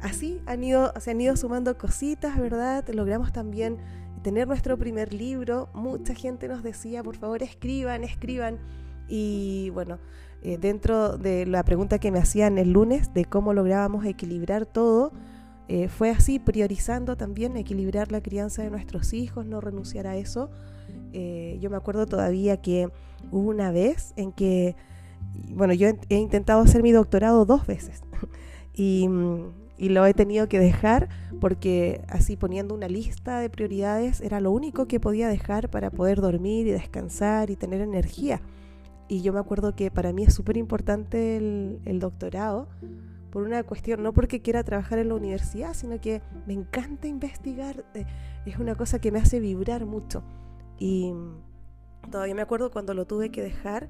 así 0.00 0.40
han 0.46 0.64
ido, 0.64 0.92
se 1.00 1.10
han 1.10 1.20
ido 1.20 1.36
sumando 1.36 1.76
cositas, 1.76 2.38
¿verdad? 2.38 2.86
Logramos 2.88 3.32
también 3.32 3.78
tener 4.22 4.46
nuestro 4.46 4.78
primer 4.78 5.12
libro, 5.12 5.68
mucha 5.74 6.14
gente 6.14 6.48
nos 6.48 6.62
decía, 6.62 7.02
por 7.02 7.16
favor, 7.16 7.42
escriban, 7.42 8.04
escriban. 8.04 8.58
Y 9.08 9.70
bueno, 9.70 9.98
eh, 10.42 10.58
dentro 10.58 11.18
de 11.18 11.44
la 11.44 11.64
pregunta 11.64 11.98
que 11.98 12.10
me 12.10 12.18
hacían 12.18 12.56
el 12.56 12.72
lunes 12.72 13.12
de 13.12 13.24
cómo 13.24 13.52
lográbamos 13.52 14.06
equilibrar 14.06 14.64
todo, 14.64 15.12
eh, 15.68 15.88
fue 15.88 16.10
así, 16.10 16.38
priorizando 16.38 17.16
también 17.16 17.56
equilibrar 17.56 18.12
la 18.12 18.22
crianza 18.22 18.62
de 18.62 18.70
nuestros 18.70 19.12
hijos, 19.12 19.46
no 19.46 19.60
renunciar 19.60 20.06
a 20.06 20.16
eso. 20.16 20.50
Yo 21.12 21.68
me 21.68 21.76
acuerdo 21.76 22.06
todavía 22.06 22.56
que 22.62 22.88
hubo 23.30 23.50
una 23.50 23.70
vez 23.70 24.14
en 24.16 24.32
que, 24.32 24.76
bueno, 25.50 25.74
yo 25.74 25.88
he 26.08 26.16
intentado 26.16 26.60
hacer 26.60 26.82
mi 26.82 26.92
doctorado 26.92 27.44
dos 27.44 27.66
veces. 27.66 28.02
y 28.74 29.08
lo 29.78 30.06
he 30.06 30.14
tenido 30.14 30.48
que 30.48 30.58
dejar 30.58 31.08
porque 31.40 32.04
así 32.08 32.36
poniendo 32.36 32.72
una 32.72 32.86
lista 32.86 33.40
de 33.40 33.50
prioridades 33.50 34.20
era 34.20 34.40
lo 34.40 34.52
único 34.52 34.86
que 34.86 35.00
podía 35.00 35.28
dejar 35.28 35.70
para 35.70 35.90
poder 35.90 36.20
dormir 36.20 36.68
y 36.68 36.70
descansar 36.70 37.50
y 37.50 37.56
tener 37.56 37.80
energía. 37.80 38.40
Y 39.08 39.22
yo 39.22 39.32
me 39.32 39.40
acuerdo 39.40 39.74
que 39.74 39.90
para 39.90 40.12
mí 40.12 40.22
es 40.22 40.34
súper 40.34 40.56
importante 40.56 41.36
el, 41.36 41.98
doctorado 41.98 42.68
por 43.30 43.42
una 43.42 43.62
cuestión, 43.64 44.02
no 44.02 44.12
porque 44.12 44.40
quiera 44.40 44.62
trabajar 44.62 44.98
en 45.00 45.08
la 45.08 45.16
universidad, 45.16 45.74
sino 45.74 46.00
que 46.00 46.22
me 46.46 46.52
encanta 46.52 47.08
investigar, 47.08 47.84
eh, 47.94 48.06
es 48.46 48.58
una 48.58 48.74
cosa 48.74 49.00
que 49.00 49.10
me 49.10 49.18
hace 49.18 49.40
vibrar 49.40 49.84
mucho. 49.84 50.22
Y 50.78 51.12
todavía 52.10 52.34
me 52.34 52.42
acuerdo 52.42 52.70
cuando 52.70 52.94
lo 52.94 53.04
tuve 53.04 53.30
que 53.30 53.42
dejar, 53.42 53.88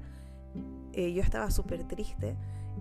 eh, 0.93 1.13
yo 1.13 1.21
estaba 1.21 1.51
súper 1.51 1.83
triste 1.83 2.35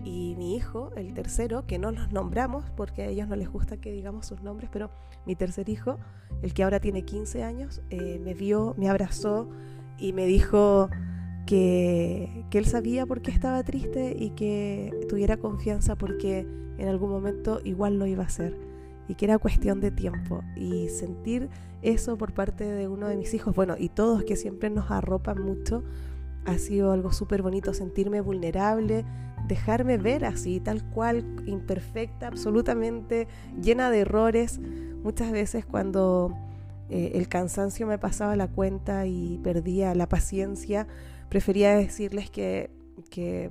y 0.05 0.35
mi 0.37 0.57
hijo, 0.57 0.91
el 0.97 1.15
tercero, 1.15 1.67
que 1.67 1.79
no 1.79 1.91
los 1.93 2.13
nombramos 2.13 2.65
porque 2.77 3.03
a 3.03 3.07
ellos 3.07 3.29
no 3.29 3.37
les 3.37 3.49
gusta 3.49 3.77
que 3.77 3.93
digamos 3.93 4.27
sus 4.27 4.43
nombres, 4.43 4.71
pero 4.73 4.91
mi 5.27 5.37
tercer 5.37 5.69
hijo, 5.69 5.99
el 6.43 6.55
que 6.55 6.65
ahora 6.65 6.81
tiene 6.81 7.05
15 7.05 7.45
años, 7.45 7.83
eh, 7.91 8.21
me 8.23 8.35
vio, 8.35 8.75
me 8.77 8.89
abrazó 8.89 9.49
y 9.99 10.13
me 10.13 10.27
dijo 10.27 10.89
que, 11.47 12.45
que 12.51 12.59
él 12.59 12.67
sabía 12.67 13.07
por 13.07 13.23
qué 13.23 13.31
estaba 13.31 13.63
triste 13.63 14.17
y 14.19 14.31
que 14.31 14.91
tuviera 15.09 15.37
confianza 15.37 15.97
porque 15.97 16.47
en 16.79 16.89
algún 16.89 17.11
momento 17.11 17.61
igual 17.65 17.99
lo 17.99 18.07
iba 18.07 18.25
a 18.25 18.27
hacer 18.27 18.57
y 19.09 19.15
que 19.15 19.27
era 19.27 19.39
cuestión 19.39 19.81
de 19.81 19.91
tiempo. 19.91 20.43
Y 20.57 20.89
sentir 20.89 21.49
eso 21.83 22.17
por 22.17 22.33
parte 22.33 22.65
de 22.65 22.89
uno 22.89 23.09
de 23.09 23.17
mis 23.17 23.35
hijos, 23.35 23.55
bueno, 23.55 23.75
y 23.79 23.89
todos 23.89 24.25
que 24.25 24.37
siempre 24.37 24.71
nos 24.71 24.91
arropan 24.91 25.43
mucho, 25.43 25.83
ha 26.45 26.59
sido 26.59 26.93
algo 26.93 27.13
súper 27.13 27.43
bonito, 27.43 27.75
sentirme 27.75 28.21
vulnerable, 28.21 29.05
dejarme 29.47 29.99
ver 29.99 30.25
así, 30.25 30.61
tal 30.61 30.83
cual, 30.91 31.25
imperfecta, 31.47 32.29
absolutamente 32.29 33.29
llena 33.61 33.91
de 33.91 34.01
errores. 34.01 34.61
Muchas 35.03 35.33
veces 35.33 35.65
cuando 35.65 36.35
eh, 36.89 37.13
el 37.15 37.29
cansancio 37.29 37.87
me 37.87 37.99
pasaba 37.99 38.37
la 38.37 38.49
cuenta 38.49 39.07
y 39.07 39.39
perdía 39.43 39.95
la 39.95 40.09
paciencia, 40.09 40.87
prefería 41.29 41.75
decirles 41.75 42.31
que, 42.31 42.71
que, 43.11 43.51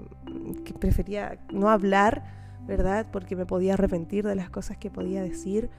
que 0.66 0.74
prefería 0.74 1.40
no 1.52 1.70
hablar, 1.70 2.24
¿verdad? 2.68 3.08
Porque 3.12 3.36
me 3.36 3.46
podía 3.46 3.74
arrepentir 3.74 4.26
de 4.26 4.36
las 4.36 4.50
cosas 4.50 4.78
que 4.78 4.90
podía 4.90 5.22
decir. 5.22 5.70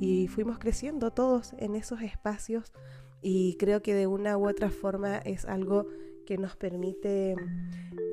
Y 0.00 0.28
fuimos 0.28 0.58
creciendo 0.58 1.10
todos 1.12 1.54
en 1.58 1.74
esos 1.74 2.00
espacios 2.00 2.72
y 3.20 3.56
creo 3.58 3.82
que 3.82 3.94
de 3.94 4.06
una 4.06 4.36
u 4.36 4.48
otra 4.48 4.70
forma 4.70 5.18
es 5.18 5.44
algo 5.44 5.86
que 6.24 6.38
nos 6.38 6.56
permite 6.56 7.36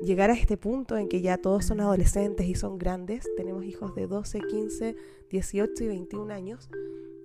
llegar 0.02 0.30
a 0.30 0.34
este 0.34 0.56
punto 0.56 0.96
en 0.96 1.08
que 1.08 1.20
ya 1.20 1.38
todos 1.38 1.64
son 1.64 1.80
adolescentes 1.80 2.46
y 2.46 2.54
son 2.54 2.78
grandes, 2.78 3.28
tenemos 3.36 3.64
hijos 3.64 3.94
de 3.94 4.06
12, 4.06 4.40
15, 4.40 4.96
18 5.30 5.84
y 5.84 5.86
21 5.86 6.32
años, 6.32 6.70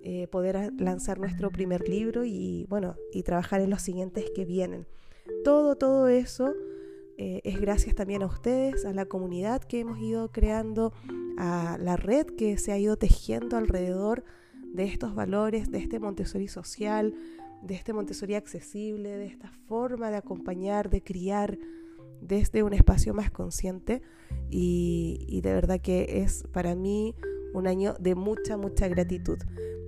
eh, 0.02 0.28
poder 0.28 0.72
lanzar 0.78 1.18
nuestro 1.18 1.50
primer 1.50 1.88
libro 1.88 2.24
y 2.24 2.66
bueno, 2.68 2.96
y 3.12 3.22
trabajar 3.22 3.60
en 3.60 3.70
los 3.70 3.82
siguientes 3.82 4.30
que 4.34 4.44
vienen. 4.44 4.86
Todo, 5.42 5.76
todo 5.76 6.08
eso 6.08 6.54
eh, 7.18 7.40
es 7.44 7.60
gracias 7.60 7.94
también 7.94 8.22
a 8.22 8.26
ustedes, 8.26 8.84
a 8.84 8.92
la 8.92 9.06
comunidad 9.06 9.62
que 9.62 9.80
hemos 9.80 9.98
ido 9.98 10.30
creando, 10.30 10.92
a 11.38 11.78
la 11.80 11.96
red 11.96 12.26
que 12.26 12.58
se 12.58 12.72
ha 12.72 12.78
ido 12.78 12.96
tejiendo 12.96 13.56
alrededor 13.56 14.22
de 14.74 14.84
estos 14.84 15.14
valores, 15.14 15.70
de 15.70 15.78
este 15.78 15.98
Montessori 15.98 16.48
social, 16.48 17.14
de 17.66 17.74
este 17.74 17.92
Montessori 17.92 18.34
accesible, 18.34 19.16
de 19.16 19.26
esta 19.26 19.50
forma 19.66 20.10
de 20.10 20.16
acompañar, 20.16 20.88
de 20.88 21.02
criar 21.02 21.58
desde 22.20 22.62
un 22.62 22.72
espacio 22.72 23.12
más 23.12 23.30
consciente 23.30 24.02
y, 24.50 25.40
de 25.42 25.52
verdad 25.52 25.80
que 25.80 26.22
es 26.22 26.44
para 26.52 26.74
mí 26.74 27.14
un 27.52 27.66
año 27.66 27.94
de 27.98 28.14
mucha, 28.14 28.56
mucha 28.56 28.88
gratitud. 28.88 29.38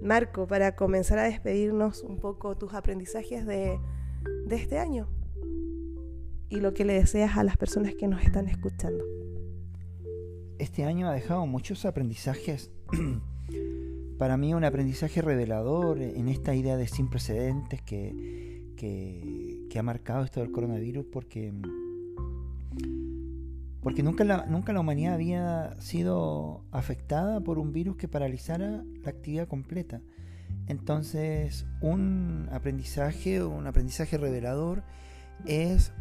Marco, 0.03 0.47
para 0.47 0.75
comenzar 0.77 1.19
a 1.19 1.25
despedirnos 1.25 2.03
un 2.03 2.19
poco 2.19 2.57
tus 2.57 2.75
aprendizajes 2.75 3.47
de, 3.47 3.79
de 4.47 4.57
este 4.57 4.79
año 4.79 5.09
y 6.49 6.61
lo 6.61 6.75
que 6.75 6.85
le 6.85 6.95
deseas 6.95 7.37
a 7.37 7.45
las 7.45 7.57
personas 7.57 7.95
que 7.95 8.09
nos 8.09 8.23
están 8.23 8.49
escuchando. 8.49 9.05
Este 10.59 10.85
año 10.85 11.09
ha 11.09 11.13
dejado 11.13 11.47
muchos 11.47 11.85
aprendizajes 11.85 12.71
para 14.19 14.37
mí 14.37 14.53
un 14.53 14.65
aprendizaje 14.65 15.23
revelador 15.23 16.03
en 16.03 16.29
esta 16.29 16.55
idea 16.55 16.77
de 16.77 16.89
sin 16.89 17.09
precedentes 17.09 17.81
que, 17.83 18.75
que, 18.77 19.79
ha 19.79 19.83
marcado 19.83 20.25
esto 20.25 20.41
del 20.41 20.51
coronavirus 20.51 21.07
porque, 21.13 21.53
porque 23.81 24.03
nunca, 24.03 24.25
la, 24.25 24.45
nunca 24.47 24.73
la 24.73 24.81
humanidad 24.81 25.15
había 25.15 25.81
sido 25.81 26.65
afectada 26.73 27.41
por 27.41 27.61
un 27.61 27.73
virus 27.73 27.97
que 27.97 28.09
paralizara 28.09 28.83
la 29.05 29.11
actividad 29.11 29.47
completa. 29.47 30.01
Entonces, 30.67 31.65
un 31.81 32.49
aprendizaje, 32.51 33.43
un 33.45 33.69
aprendizaje 33.69 34.19
revelador 34.19 34.83
es 35.47 35.93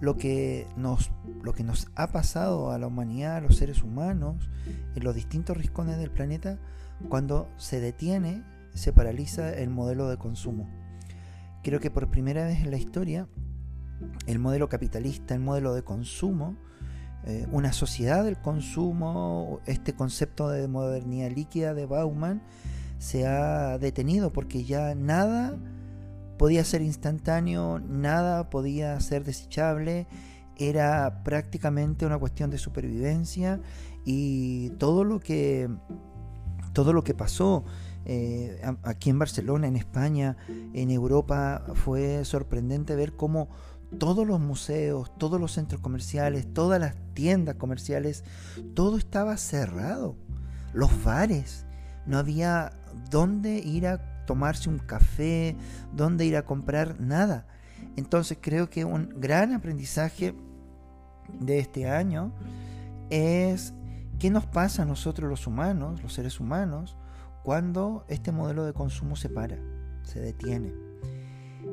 lo 0.00 0.16
que 0.16 0.66
nos, 0.76 1.10
lo 1.42 1.54
que 1.54 1.64
nos 1.64 1.88
ha 1.94 2.12
pasado 2.12 2.70
a 2.70 2.78
la 2.78 2.86
humanidad, 2.86 3.36
a 3.36 3.40
los 3.40 3.56
seres 3.56 3.82
humanos, 3.82 4.50
en 4.94 5.04
los 5.04 5.14
distintos 5.14 5.56
rincones 5.56 5.96
del 5.96 6.10
planeta, 6.10 6.58
cuando 7.08 7.48
se 7.56 7.80
detiene, 7.80 8.42
se 8.74 8.92
paraliza 8.92 9.52
el 9.52 9.70
modelo 9.70 10.08
de 10.08 10.16
consumo. 10.16 10.68
Creo 11.62 11.80
que 11.80 11.90
por 11.90 12.10
primera 12.10 12.44
vez 12.44 12.60
en 12.60 12.70
la 12.70 12.76
historia, 12.76 13.28
el 14.26 14.38
modelo 14.38 14.68
capitalista, 14.68 15.34
el 15.34 15.40
modelo 15.40 15.74
de 15.74 15.82
consumo, 15.82 16.56
eh, 17.24 17.46
una 17.52 17.72
sociedad 17.72 18.24
del 18.24 18.38
consumo, 18.38 19.60
este 19.66 19.92
concepto 19.94 20.48
de 20.48 20.66
modernidad 20.66 21.30
líquida 21.30 21.72
de 21.74 21.86
Bauman, 21.86 22.42
se 22.98 23.26
ha 23.26 23.78
detenido 23.78 24.32
porque 24.32 24.64
ya 24.64 24.94
nada 24.94 25.56
podía 26.38 26.64
ser 26.64 26.82
instantáneo, 26.82 27.78
nada 27.78 28.50
podía 28.50 28.98
ser 29.00 29.22
desechable, 29.24 30.08
era 30.56 31.22
prácticamente 31.22 32.06
una 32.06 32.18
cuestión 32.18 32.50
de 32.50 32.58
supervivencia 32.58 33.60
y 34.04 34.70
todo 34.70 35.04
lo 35.04 35.20
que, 35.20 35.68
todo 36.72 36.92
lo 36.92 37.04
que 37.04 37.14
pasó 37.14 37.64
eh, 38.04 38.60
aquí 38.82 39.10
en 39.10 39.18
Barcelona, 39.18 39.68
en 39.68 39.76
España, 39.76 40.36
en 40.72 40.90
Europa, 40.90 41.64
fue 41.74 42.24
sorprendente 42.24 42.96
ver 42.96 43.14
cómo 43.14 43.48
todos 43.98 44.26
los 44.26 44.40
museos, 44.40 45.12
todos 45.18 45.40
los 45.40 45.52
centros 45.52 45.80
comerciales, 45.80 46.52
todas 46.52 46.80
las 46.80 46.96
tiendas 47.14 47.56
comerciales, 47.56 48.24
todo 48.74 48.96
estaba 48.96 49.36
cerrado. 49.36 50.16
Los 50.72 51.04
bares, 51.04 51.66
no 52.06 52.18
había 52.18 52.72
dónde 53.10 53.58
ir 53.58 53.86
a 53.86 54.24
tomarse 54.24 54.68
un 54.68 54.78
café, 54.78 55.56
dónde 55.92 56.24
ir 56.24 56.36
a 56.36 56.44
comprar 56.44 57.00
nada. 57.00 57.46
Entonces 57.96 58.38
creo 58.40 58.70
que 58.70 58.84
un 58.84 59.20
gran 59.20 59.52
aprendizaje 59.52 60.34
de 61.40 61.58
este 61.58 61.88
año 61.88 62.32
es 63.10 63.74
qué 64.22 64.30
nos 64.30 64.46
pasa 64.46 64.82
a 64.82 64.84
nosotros 64.84 65.28
los 65.28 65.48
humanos, 65.48 66.00
los 66.00 66.12
seres 66.12 66.38
humanos, 66.38 66.96
cuando 67.42 68.04
este 68.06 68.30
modelo 68.30 68.64
de 68.64 68.72
consumo 68.72 69.16
se 69.16 69.28
para, 69.28 69.58
se 70.04 70.20
detiene. 70.20 70.72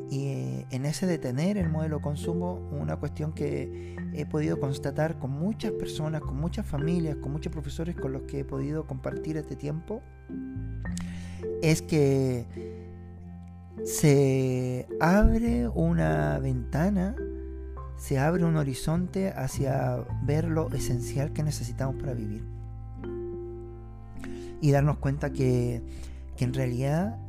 Y 0.10 0.26
eh, 0.26 0.68
en 0.72 0.88
ese 0.88 1.06
detener 1.06 1.60
el 1.60 1.70
modelo 1.70 1.97
de 1.97 2.02
consumo, 2.02 2.56
una 2.72 2.95
cuestión 2.95 3.34
que 3.34 3.95
he 4.16 4.26
podido 4.26 4.60
constatar 4.60 5.20
con 5.20 5.30
muchas 5.30 5.74
personas, 5.74 6.22
con 6.22 6.38
muchas 6.38 6.66
familias, 6.66 7.18
con 7.18 7.32
muchos 7.32 7.54
profesores 7.54 7.95
con 7.95 8.14
los 8.14 8.24
que 8.24 8.39
he 8.39 8.45
podido 8.45 8.88
compartir 8.88 9.38
este 9.38 9.56
tiempo, 9.56 10.02
es 11.62 11.84
que 11.84 12.47
se 13.86 14.88
abre 15.00 15.68
una 15.68 16.39
ventana, 16.39 17.16
se 18.00 18.18
abre 18.18 18.45
un 18.45 18.56
horizonte 18.56 19.30
hacia 19.36 19.97
ver 20.24 20.45
lo 20.45 20.72
esencial 20.72 21.34
que 21.34 21.43
necesitamos 21.43 21.97
para 21.97 22.14
vivir. 22.14 22.43
Y 24.62 24.72
darnos 24.72 24.97
cuenta 24.97 25.32
que, 25.32 25.84
que 26.38 26.45
en 26.45 26.54
realidad 26.54 27.20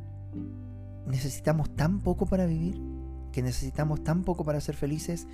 necesitamos 1.05 1.75
tan 1.75 1.99
poco 1.99 2.25
para 2.25 2.45
vivir, 2.45 2.81
que 3.33 3.41
necesitamos 3.41 4.03
tan 4.03 4.23
poco 4.23 4.45
para 4.45 4.61
ser 4.61 4.75
felices 4.75 5.27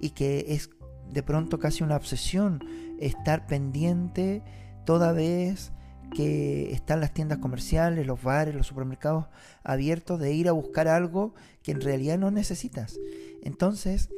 y 0.00 0.10
que 0.10 0.46
es 0.48 0.70
de 1.12 1.22
pronto 1.22 1.58
casi 1.58 1.84
una 1.84 1.96
obsesión 1.96 2.60
estar 2.98 3.46
pendiente 3.46 4.42
toda 4.84 5.12
vez 5.12 5.72
que 6.14 6.72
están 6.72 7.00
las 7.00 7.12
tiendas 7.12 7.38
comerciales, 7.38 8.06
los 8.06 8.22
bares, 8.22 8.54
los 8.54 8.66
supermercados 8.66 9.26
abiertos, 9.62 10.18
de 10.18 10.32
ir 10.32 10.48
a 10.48 10.52
buscar 10.52 10.88
algo 10.88 11.34
que 11.62 11.72
en 11.72 11.82
realidad 11.82 12.18
no 12.18 12.30
necesitas. 12.30 12.98
Entonces, 13.42 14.08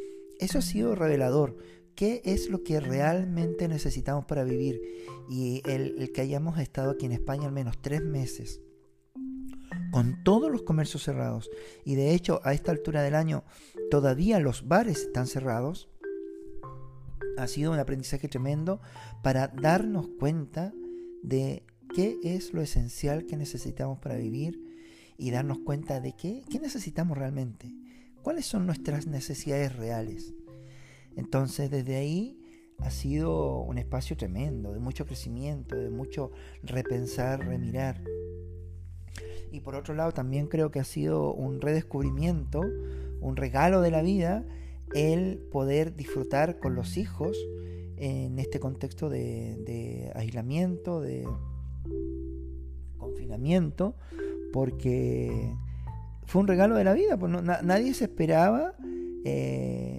eso 0.40 0.58
ha 0.58 0.62
sido 0.62 0.94
revelador. 0.94 1.56
¿Qué 1.94 2.22
es 2.24 2.48
lo 2.48 2.62
que 2.62 2.80
realmente 2.80 3.68
necesitamos 3.68 4.24
para 4.24 4.44
vivir? 4.44 4.80
Y 5.28 5.62
el, 5.66 5.96
el 5.98 6.12
que 6.12 6.22
hayamos 6.22 6.58
estado 6.58 6.92
aquí 6.92 7.06
en 7.06 7.12
España 7.12 7.46
al 7.46 7.52
menos 7.52 7.80
tres 7.80 8.02
meses 8.02 8.60
con 9.90 10.22
todos 10.22 10.50
los 10.50 10.62
comercios 10.62 11.02
cerrados, 11.02 11.50
y 11.84 11.94
de 11.94 12.14
hecho 12.14 12.40
a 12.44 12.52
esta 12.52 12.70
altura 12.70 13.02
del 13.02 13.14
año 13.14 13.44
todavía 13.90 14.38
los 14.38 14.68
bares 14.68 15.02
están 15.02 15.26
cerrados, 15.26 15.88
ha 17.36 17.46
sido 17.46 17.72
un 17.72 17.78
aprendizaje 17.78 18.28
tremendo 18.28 18.80
para 19.22 19.48
darnos 19.48 20.08
cuenta 20.18 20.72
de 21.22 21.64
qué 21.94 22.18
es 22.22 22.52
lo 22.52 22.62
esencial 22.62 23.26
que 23.26 23.36
necesitamos 23.36 23.98
para 23.98 24.16
vivir 24.16 24.60
y 25.18 25.30
darnos 25.30 25.58
cuenta 25.58 26.00
de 26.00 26.14
qué, 26.14 26.42
qué 26.48 26.60
necesitamos 26.60 27.18
realmente, 27.18 27.74
cuáles 28.22 28.46
son 28.46 28.66
nuestras 28.66 29.06
necesidades 29.06 29.76
reales. 29.76 30.34
Entonces 31.16 31.70
desde 31.70 31.96
ahí 31.96 32.40
ha 32.78 32.90
sido 32.90 33.58
un 33.60 33.78
espacio 33.78 34.16
tremendo, 34.16 34.72
de 34.72 34.80
mucho 34.80 35.06
crecimiento, 35.06 35.76
de 35.76 35.90
mucho 35.90 36.30
repensar, 36.62 37.46
remirar. 37.46 38.02
Y 39.52 39.60
por 39.60 39.74
otro 39.74 39.94
lado 39.94 40.12
también 40.12 40.46
creo 40.46 40.70
que 40.70 40.80
ha 40.80 40.84
sido 40.84 41.34
un 41.34 41.60
redescubrimiento, 41.60 42.62
un 43.20 43.36
regalo 43.36 43.80
de 43.80 43.90
la 43.90 44.02
vida, 44.02 44.46
el 44.94 45.38
poder 45.50 45.94
disfrutar 45.94 46.58
con 46.58 46.74
los 46.74 46.96
hijos 46.96 47.36
en 47.96 48.38
este 48.38 48.60
contexto 48.60 49.10
de, 49.10 50.10
aislamiento, 50.14 51.00
de 51.00 51.28
confinamiento, 52.96 53.94
porque 54.52 55.54
fue 56.30 56.42
un 56.42 56.46
regalo 56.46 56.76
de 56.76 56.84
la 56.84 56.92
vida, 56.92 57.16
pues 57.16 57.32
nadie 57.42 57.92
se 57.92 58.04
esperaba 58.04 58.74
eh, 59.24 59.98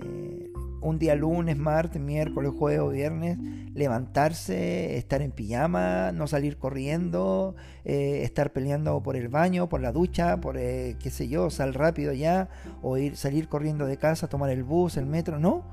un 0.79 0.97
día 0.97 1.13
lunes, 1.13 1.57
martes, 1.57 2.01
miércoles, 2.01 2.53
jueves 2.57 2.79
o 2.79 2.87
viernes, 2.87 3.37
levantarse, 3.73 4.95
estar 4.95 5.21
en 5.21 5.33
pijama, 5.33 6.13
no 6.13 6.27
salir 6.27 6.55
corriendo, 6.57 7.55
eh, 7.83 8.21
estar 8.23 8.53
peleando 8.53 9.03
por 9.03 9.17
el 9.17 9.27
baño, 9.27 9.67
por 9.67 9.81
la 9.81 9.91
ducha, 9.91 10.39
por 10.39 10.57
eh, 10.57 10.95
qué 11.01 11.09
sé 11.09 11.27
yo, 11.27 11.49
sal 11.49 11.73
rápido 11.73 12.13
ya, 12.13 12.47
o 12.81 12.97
ir, 12.97 13.17
salir 13.17 13.49
corriendo 13.49 13.85
de 13.85 13.97
casa, 13.97 14.29
tomar 14.29 14.51
el 14.51 14.63
bus, 14.63 14.95
el 14.95 15.07
metro, 15.07 15.37
no. 15.37 15.65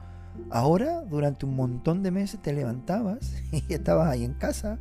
Ahora, 0.50 1.02
durante 1.02 1.46
un 1.46 1.54
montón 1.54 2.02
de 2.02 2.10
meses 2.10 2.42
te 2.42 2.52
levantabas 2.52 3.32
y 3.52 3.72
estabas 3.72 4.08
ahí 4.08 4.24
en 4.24 4.34
casa. 4.34 4.80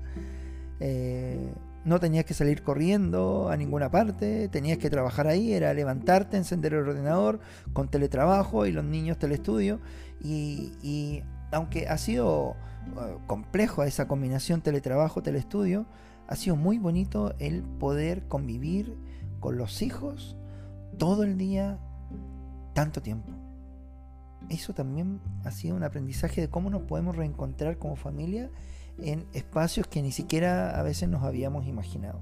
Eh, 0.80 1.53
no 1.88 2.01
tenías 2.01 2.25
que 2.25 2.33
salir 2.33 2.63
corriendo 2.63 3.49
a 3.49 3.55
ninguna 3.55 3.89
parte, 3.89 4.49
tenías 4.49 4.77
que 4.77 4.89
trabajar 4.89 5.25
ahí, 5.27 5.53
era 5.53 5.73
levantarte, 5.73 6.35
encender 6.35 6.73
el 6.73 6.81
ordenador 6.81 7.39
con 7.71 7.88
teletrabajo 7.88 8.65
y 8.65 8.73
los 8.73 8.83
niños 8.83 9.17
telestudio. 9.17 9.79
Y, 10.21 11.23
aunque 11.51 11.88
ha 11.88 11.97
sido 11.97 12.49
uh, 12.49 13.25
complejo 13.25 13.83
esa 13.83 14.05
combinación 14.05 14.61
teletrabajo-telestudio, 14.61 15.85
ha 16.27 16.35
sido 16.35 16.57
muy 16.57 16.77
bonito 16.77 17.33
el 17.39 17.63
poder 17.63 18.27
convivir 18.27 18.97
con 19.39 19.57
los 19.57 19.81
hijos 19.81 20.35
todo 20.97 21.23
el 21.23 21.38
día, 21.38 21.79
tanto 22.73 23.01
tiempo. 23.01 23.31
Eso 24.49 24.73
también 24.73 25.21
ha 25.45 25.51
sido 25.51 25.77
un 25.77 25.83
aprendizaje 25.83 26.41
de 26.41 26.49
cómo 26.49 26.69
nos 26.69 26.81
podemos 26.81 27.15
reencontrar 27.15 27.77
como 27.77 27.95
familia 27.95 28.49
en 28.99 29.25
espacios 29.33 29.87
que 29.87 30.01
ni 30.01 30.11
siquiera 30.11 30.79
a 30.79 30.83
veces 30.83 31.09
nos 31.09 31.23
habíamos 31.23 31.65
imaginado. 31.65 32.21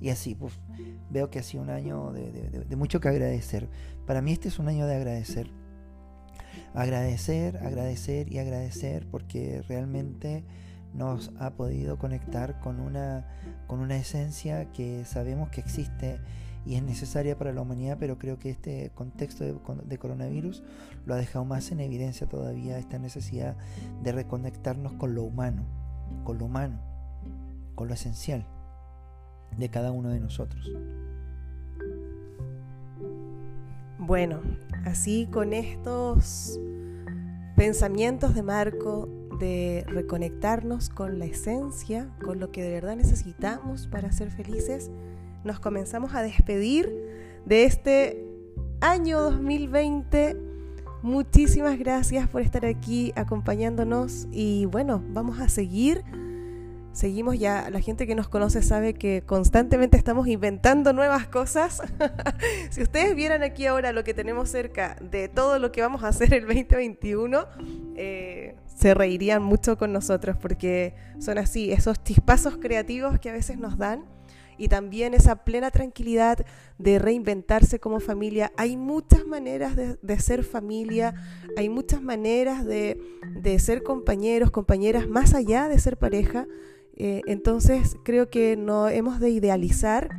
Y 0.00 0.10
así, 0.10 0.34
pues 0.34 0.52
veo 1.10 1.30
que 1.30 1.38
ha 1.38 1.42
sido 1.42 1.62
un 1.62 1.70
año 1.70 2.12
de 2.12 2.76
mucho 2.76 3.00
que 3.00 3.08
agradecer. 3.08 3.68
Para 4.06 4.20
mí 4.20 4.32
este 4.32 4.48
es 4.48 4.58
un 4.58 4.68
año 4.68 4.86
de 4.86 4.96
agradecer 4.96 5.50
agradecer, 6.74 7.56
agradecer 7.58 8.30
y 8.32 8.38
agradecer 8.38 9.06
porque 9.10 9.62
realmente 9.68 10.44
nos 10.92 11.32
ha 11.38 11.50
podido 11.50 11.98
conectar 11.98 12.60
con 12.60 12.80
una, 12.80 13.26
con 13.66 13.80
una 13.80 13.96
esencia 13.96 14.70
que 14.72 15.04
sabemos 15.04 15.48
que 15.50 15.60
existe 15.60 16.20
y 16.66 16.76
es 16.76 16.82
necesaria 16.82 17.36
para 17.36 17.52
la 17.52 17.60
humanidad, 17.60 17.98
pero 18.00 18.18
creo 18.18 18.38
que 18.38 18.50
este 18.50 18.90
contexto 18.94 19.44
de, 19.44 19.98
coronavirus 19.98 20.62
lo 21.04 21.14
ha 21.14 21.16
dejado 21.16 21.44
más 21.44 21.70
en 21.72 21.80
evidencia 21.80 22.26
todavía 22.26 22.78
esta 22.78 22.98
necesidad 22.98 23.56
de 24.02 24.12
reconectarnos 24.12 24.94
con 24.94 25.14
lo 25.14 25.24
humano, 25.24 25.64
con 26.22 26.38
lo 26.38 26.46
humano, 26.46 26.78
con 27.74 27.88
lo 27.88 27.94
esencial 27.94 28.46
de 29.56 29.68
cada 29.68 29.92
uno 29.92 30.10
de 30.10 30.20
nosotros. 30.20 30.70
Bueno, 33.98 34.40
así 34.84 35.26
con 35.32 35.52
estos 35.52 36.60
pensamientos 37.56 38.34
de 38.34 38.42
Marco 38.42 39.08
de 39.38 39.84
reconectarnos 39.88 40.88
con 40.88 41.18
la 41.18 41.24
esencia, 41.24 42.08
con 42.24 42.38
lo 42.38 42.50
que 42.50 42.62
de 42.62 42.70
verdad 42.70 42.96
necesitamos 42.96 43.86
para 43.86 44.12
ser 44.12 44.30
felices, 44.30 44.90
nos 45.44 45.60
comenzamos 45.60 46.14
a 46.14 46.22
despedir 46.22 46.90
de 47.44 47.64
este 47.64 48.26
año 48.80 49.20
2020. 49.20 50.53
Muchísimas 51.04 51.78
gracias 51.78 52.26
por 52.30 52.40
estar 52.40 52.64
aquí 52.64 53.12
acompañándonos 53.14 54.26
y 54.32 54.64
bueno, 54.64 55.04
vamos 55.10 55.38
a 55.38 55.50
seguir 55.50 56.02
seguimos 56.92 57.38
ya, 57.38 57.68
la 57.70 57.80
gente 57.80 58.06
que 58.06 58.14
nos 58.14 58.28
conoce 58.28 58.62
sabe 58.62 58.94
que 58.94 59.22
constantemente 59.26 59.98
estamos 59.98 60.28
inventando 60.28 60.94
nuevas 60.94 61.26
cosas. 61.26 61.82
si 62.70 62.82
ustedes 62.82 63.14
vieran 63.14 63.42
aquí 63.42 63.66
ahora 63.66 63.92
lo 63.92 64.02
que 64.02 64.14
tenemos 64.14 64.48
cerca 64.48 64.96
de 65.02 65.28
todo 65.28 65.58
lo 65.58 65.72
que 65.72 65.82
vamos 65.82 66.04
a 66.04 66.08
hacer 66.08 66.32
el 66.32 66.46
2021, 66.46 67.46
eh, 67.96 68.56
se 68.64 68.94
reirían 68.94 69.42
mucho 69.42 69.76
con 69.76 69.92
nosotros 69.92 70.38
porque 70.40 70.94
son 71.18 71.36
así, 71.36 71.70
esos 71.70 72.02
chispazos 72.02 72.56
creativos 72.56 73.18
que 73.18 73.28
a 73.28 73.32
veces 73.34 73.58
nos 73.58 73.76
dan 73.76 74.06
y 74.58 74.68
también 74.68 75.14
esa 75.14 75.44
plena 75.44 75.70
tranquilidad 75.70 76.44
de 76.78 76.98
reinventarse 76.98 77.78
como 77.78 78.00
familia. 78.00 78.52
Hay 78.56 78.76
muchas 78.76 79.26
maneras 79.26 79.76
de, 79.76 80.18
ser 80.18 80.44
familia, 80.44 81.14
hay 81.56 81.68
muchas 81.68 82.02
maneras 82.02 82.64
de, 82.64 82.98
ser 83.58 83.82
compañeros, 83.82 84.50
compañeras, 84.50 85.08
más 85.08 85.34
allá 85.34 85.68
de 85.68 85.78
ser 85.78 85.96
pareja. 85.96 86.46
Eh, 86.96 87.22
entonces 87.26 87.96
creo 88.04 88.30
que 88.30 88.56
no 88.56 88.88
hemos 88.88 89.20
de 89.20 89.30
idealizar, 89.30 90.10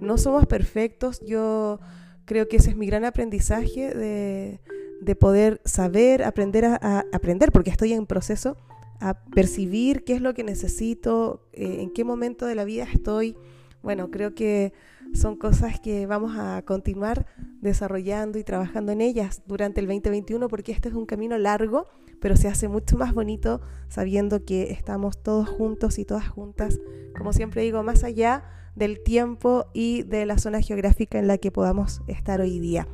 no 0.00 0.18
somos 0.18 0.46
perfectos. 0.46 1.20
Yo 1.26 1.80
creo 2.24 2.48
que 2.48 2.56
ese 2.56 2.70
es 2.70 2.76
mi 2.76 2.86
gran 2.86 3.04
aprendizaje 3.04 3.92
de, 3.94 4.60
de 5.00 5.16
poder 5.16 5.60
saber, 5.64 6.22
aprender 6.22 6.64
a, 6.64 7.04
aprender, 7.12 7.50
porque 7.52 7.70
estoy 7.70 7.92
en 7.92 8.06
proceso, 8.06 8.56
a 9.00 9.14
percibir 9.14 10.04
qué 10.04 10.12
es 10.12 10.20
lo 10.20 10.34
que 10.34 10.44
necesito, 10.44 11.42
eh, 11.52 11.78
en 11.80 11.90
qué 11.90 12.04
momento 12.04 12.46
de 12.46 12.54
la 12.54 12.64
vida 12.64 12.84
estoy. 12.84 13.36
Bueno, 13.82 14.10
creo 14.10 14.34
que 14.34 14.72
son 15.14 15.36
cosas 15.36 15.80
que 15.80 16.06
vamos 16.06 16.36
a 16.36 16.62
continuar 16.62 17.26
desarrollando 17.60 18.38
y 18.38 18.44
trabajando 18.44 18.92
en 18.92 19.00
ellas 19.00 19.42
durante 19.46 19.80
el 19.80 19.86
2021 19.86 20.48
porque 20.48 20.72
este 20.72 20.88
es 20.88 20.94
un 20.94 21.06
camino 21.06 21.38
largo, 21.38 21.86
pero 22.20 22.36
se 22.36 22.48
hace 22.48 22.68
mucho 22.68 22.96
más 22.96 23.14
bonito 23.14 23.60
sabiendo 23.88 24.44
que 24.44 24.70
estamos 24.70 25.22
todos 25.22 25.48
juntos 25.48 25.98
y 25.98 26.04
todas 26.04 26.28
juntas, 26.28 26.78
como 27.16 27.32
siempre 27.32 27.62
digo, 27.62 27.82
más 27.82 28.04
allá 28.04 28.44
del 28.76 29.02
tiempo 29.02 29.66
y 29.72 30.02
de 30.02 30.26
la 30.26 30.38
zona 30.38 30.60
geográfica 30.60 31.18
en 31.18 31.26
la 31.26 31.38
que 31.38 31.50
podamos 31.50 32.02
estar 32.06 32.40
hoy 32.40 32.60
día. 32.60 32.86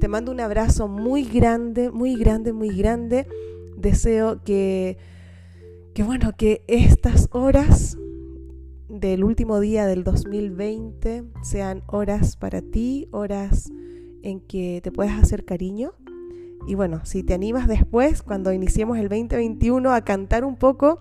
Te 0.00 0.08
mando 0.08 0.32
un 0.32 0.40
abrazo 0.40 0.88
muy 0.88 1.24
grande, 1.24 1.90
muy 1.90 2.16
grande, 2.16 2.52
muy 2.52 2.76
grande. 2.76 3.26
Deseo 3.76 4.42
que, 4.42 4.98
que 5.94 6.02
bueno, 6.02 6.32
que 6.36 6.64
estas 6.66 7.28
horas 7.32 7.96
del 8.92 9.24
último 9.24 9.58
día 9.58 9.86
del 9.86 10.04
2020 10.04 11.24
sean 11.42 11.82
horas 11.86 12.36
para 12.36 12.60
ti, 12.60 13.08
horas 13.10 13.72
en 14.22 14.40
que 14.40 14.80
te 14.82 14.92
puedas 14.92 15.18
hacer 15.18 15.46
cariño. 15.46 15.94
Y 16.68 16.74
bueno, 16.74 17.00
si 17.04 17.22
te 17.22 17.32
animas 17.32 17.68
después, 17.68 18.22
cuando 18.22 18.52
iniciemos 18.52 18.98
el 18.98 19.08
2021 19.08 19.92
a 19.92 20.02
cantar 20.02 20.44
un 20.44 20.56
poco, 20.56 21.00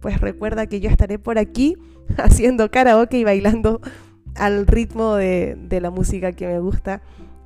pues 0.00 0.20
recuerda 0.20 0.66
que 0.66 0.80
yo 0.80 0.90
estaré 0.90 1.18
por 1.18 1.38
aquí 1.38 1.78
haciendo 2.18 2.70
karaoke 2.70 3.18
y 3.18 3.24
bailando 3.24 3.80
al 4.36 4.66
ritmo 4.66 5.14
de, 5.14 5.56
de 5.58 5.80
la 5.80 5.90
música 5.90 6.32
que 6.32 6.46
me 6.46 6.60
gusta, 6.60 7.00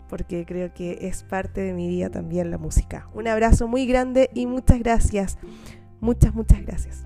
porque 0.08 0.44
creo 0.44 0.74
que 0.74 0.98
es 1.02 1.22
parte 1.22 1.60
de 1.60 1.72
mi 1.72 1.88
día 1.88 2.10
también 2.10 2.50
la 2.50 2.58
música. 2.58 3.08
Un 3.14 3.28
abrazo 3.28 3.68
muy 3.68 3.86
grande 3.86 4.28
y 4.34 4.46
muchas 4.46 4.80
gracias. 4.80 5.38
Muchas, 6.00 6.34
muchas 6.34 6.60
gracias. 6.62 7.04